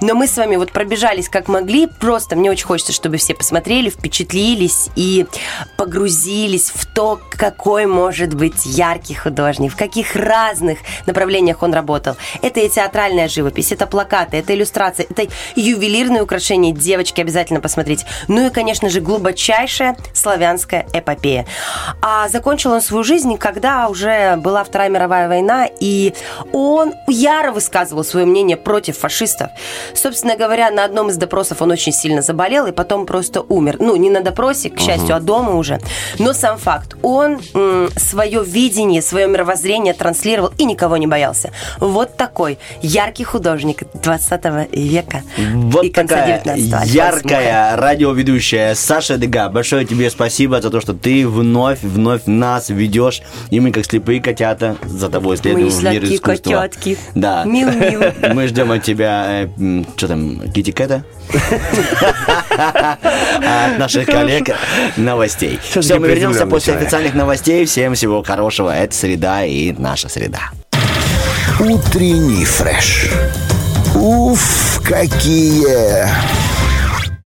но 0.00 0.14
мы 0.14 0.26
с 0.26 0.36
вами 0.36 0.56
вот 0.56 0.72
пробежались 0.72 1.28
как 1.28 1.48
могли, 1.48 1.86
просто 1.86 2.36
мне 2.36 2.50
очень 2.50 2.66
хочется, 2.66 2.92
чтобы 2.92 3.16
все 3.16 3.34
посмотрели, 3.34 3.90
впечатлились 3.90 4.88
и 4.96 5.26
погрузились 5.76 6.70
в 6.70 6.86
то, 6.86 7.20
какой 7.30 7.86
может 7.86 8.34
быть 8.34 8.64
яркий 8.64 9.14
художник, 9.14 9.72
в 9.72 9.76
каких 9.76 10.16
разных 10.16 10.78
направлениях 11.06 11.62
он 11.62 11.74
работал. 11.74 12.16
Это 12.42 12.60
и 12.60 12.68
театральная 12.68 13.28
живопись, 13.28 13.72
это 13.72 13.86
плакаты, 13.86 14.36
это 14.36 14.54
иллюстрации, 14.54 15.06
это 15.08 15.30
ювелирные 15.56 16.22
украшения, 16.22 16.72
девочки, 16.72 17.20
обязательно 17.20 17.60
посмотрите. 17.60 18.06
Ну 18.28 18.46
и, 18.46 18.50
конечно 18.50 18.88
же, 18.88 19.00
глубочайшая 19.00 19.96
славянская 20.12 20.86
эпопея. 20.92 21.46
А 22.00 22.28
закончил 22.28 22.72
он 22.72 22.80
свою 22.80 23.04
жизнь, 23.04 23.36
когда 23.38 23.88
уже 23.88 24.36
была 24.36 24.64
Вторая 24.64 24.88
мировая 24.88 25.28
война, 25.28 25.68
и 25.80 26.14
он 26.52 26.94
яро 27.06 27.52
высказывал 27.52 28.04
свое 28.04 28.26
мнение 28.26 28.56
против 28.56 28.98
фашистов. 28.98 29.50
Собственно 29.94 30.36
говоря, 30.36 30.70
на 30.70 30.84
одном 30.84 31.10
из 31.10 31.16
допросов 31.16 31.62
он 31.62 31.70
очень 31.70 31.92
сильно 31.92 32.22
заболел 32.22 32.66
и 32.66 32.72
потом 32.72 33.06
просто 33.06 33.40
умер. 33.40 33.76
Ну, 33.78 33.96
не 33.96 34.10
на 34.10 34.20
допросе, 34.20 34.70
к 34.70 34.78
счастью, 34.78 35.16
а 35.16 35.20
дома 35.20 35.54
уже. 35.54 35.80
Но 36.18 36.32
сам 36.32 36.58
факт, 36.58 36.96
он 37.02 37.40
свое 37.96 38.44
видение, 38.44 39.02
свое 39.02 39.26
мировоззрение 39.26 39.94
транслировал 39.94 40.52
и 40.58 40.64
никого 40.64 40.96
не 40.96 41.06
боялся. 41.06 41.50
Вот 41.78 42.16
такой 42.16 42.58
яркий 42.82 43.24
художник 43.24 43.82
20 43.94 44.44
века 44.72 45.22
Вот 45.36 45.84
и 45.84 45.90
конца 45.90 46.16
такая 46.16 46.42
19 46.44 46.72
Альфонс 46.72 46.90
яркая 46.90 47.76
радиоведущая 47.76 48.74
Саша 48.74 49.16
Дега. 49.16 49.48
Большое 49.48 49.84
тебе 49.84 50.10
спасибо 50.10 50.60
за 50.60 50.70
то, 50.70 50.80
что 50.80 50.94
ты 50.94 51.26
вновь, 51.26 51.82
вновь 51.82 52.22
нас 52.26 52.68
ведешь. 52.68 53.22
И 53.50 53.60
мы, 53.60 53.70
как 53.72 53.84
слепые 53.84 54.20
котята, 54.20 54.76
за 54.84 55.08
тобой 55.08 55.36
следуем 55.36 55.68
в 55.68 55.82
мир 55.82 56.04
искусства. 56.18 56.50
котятки. 56.62 56.98
Да. 57.14 57.44
Мил-мил. 57.44 58.02
Мы 58.34 58.46
ждем 58.48 58.70
от 58.72 58.82
тебя, 58.82 59.48
что 59.96 60.08
там, 60.08 60.50
Кити 60.52 60.70
Кэта? 60.70 61.04
От 62.50 63.78
наших 63.78 64.06
коллег 64.06 64.50
новостей. 64.96 65.60
Все, 65.62 65.98
мы 65.98 66.08
вернемся 66.08 66.46
после 66.46 66.72
человек. 66.72 66.82
официальных 66.82 67.14
новостей. 67.14 67.64
Всем 67.66 67.94
всего 67.94 68.22
хорошего. 68.22 68.74
Это 68.74 68.94
среда 68.94 69.44
и 69.44 69.72
наша 69.72 70.08
среда. 70.08 70.50
Утренний 71.60 72.44
фреш. 72.44 73.10
Уф, 73.94 74.80
какие 74.84 76.08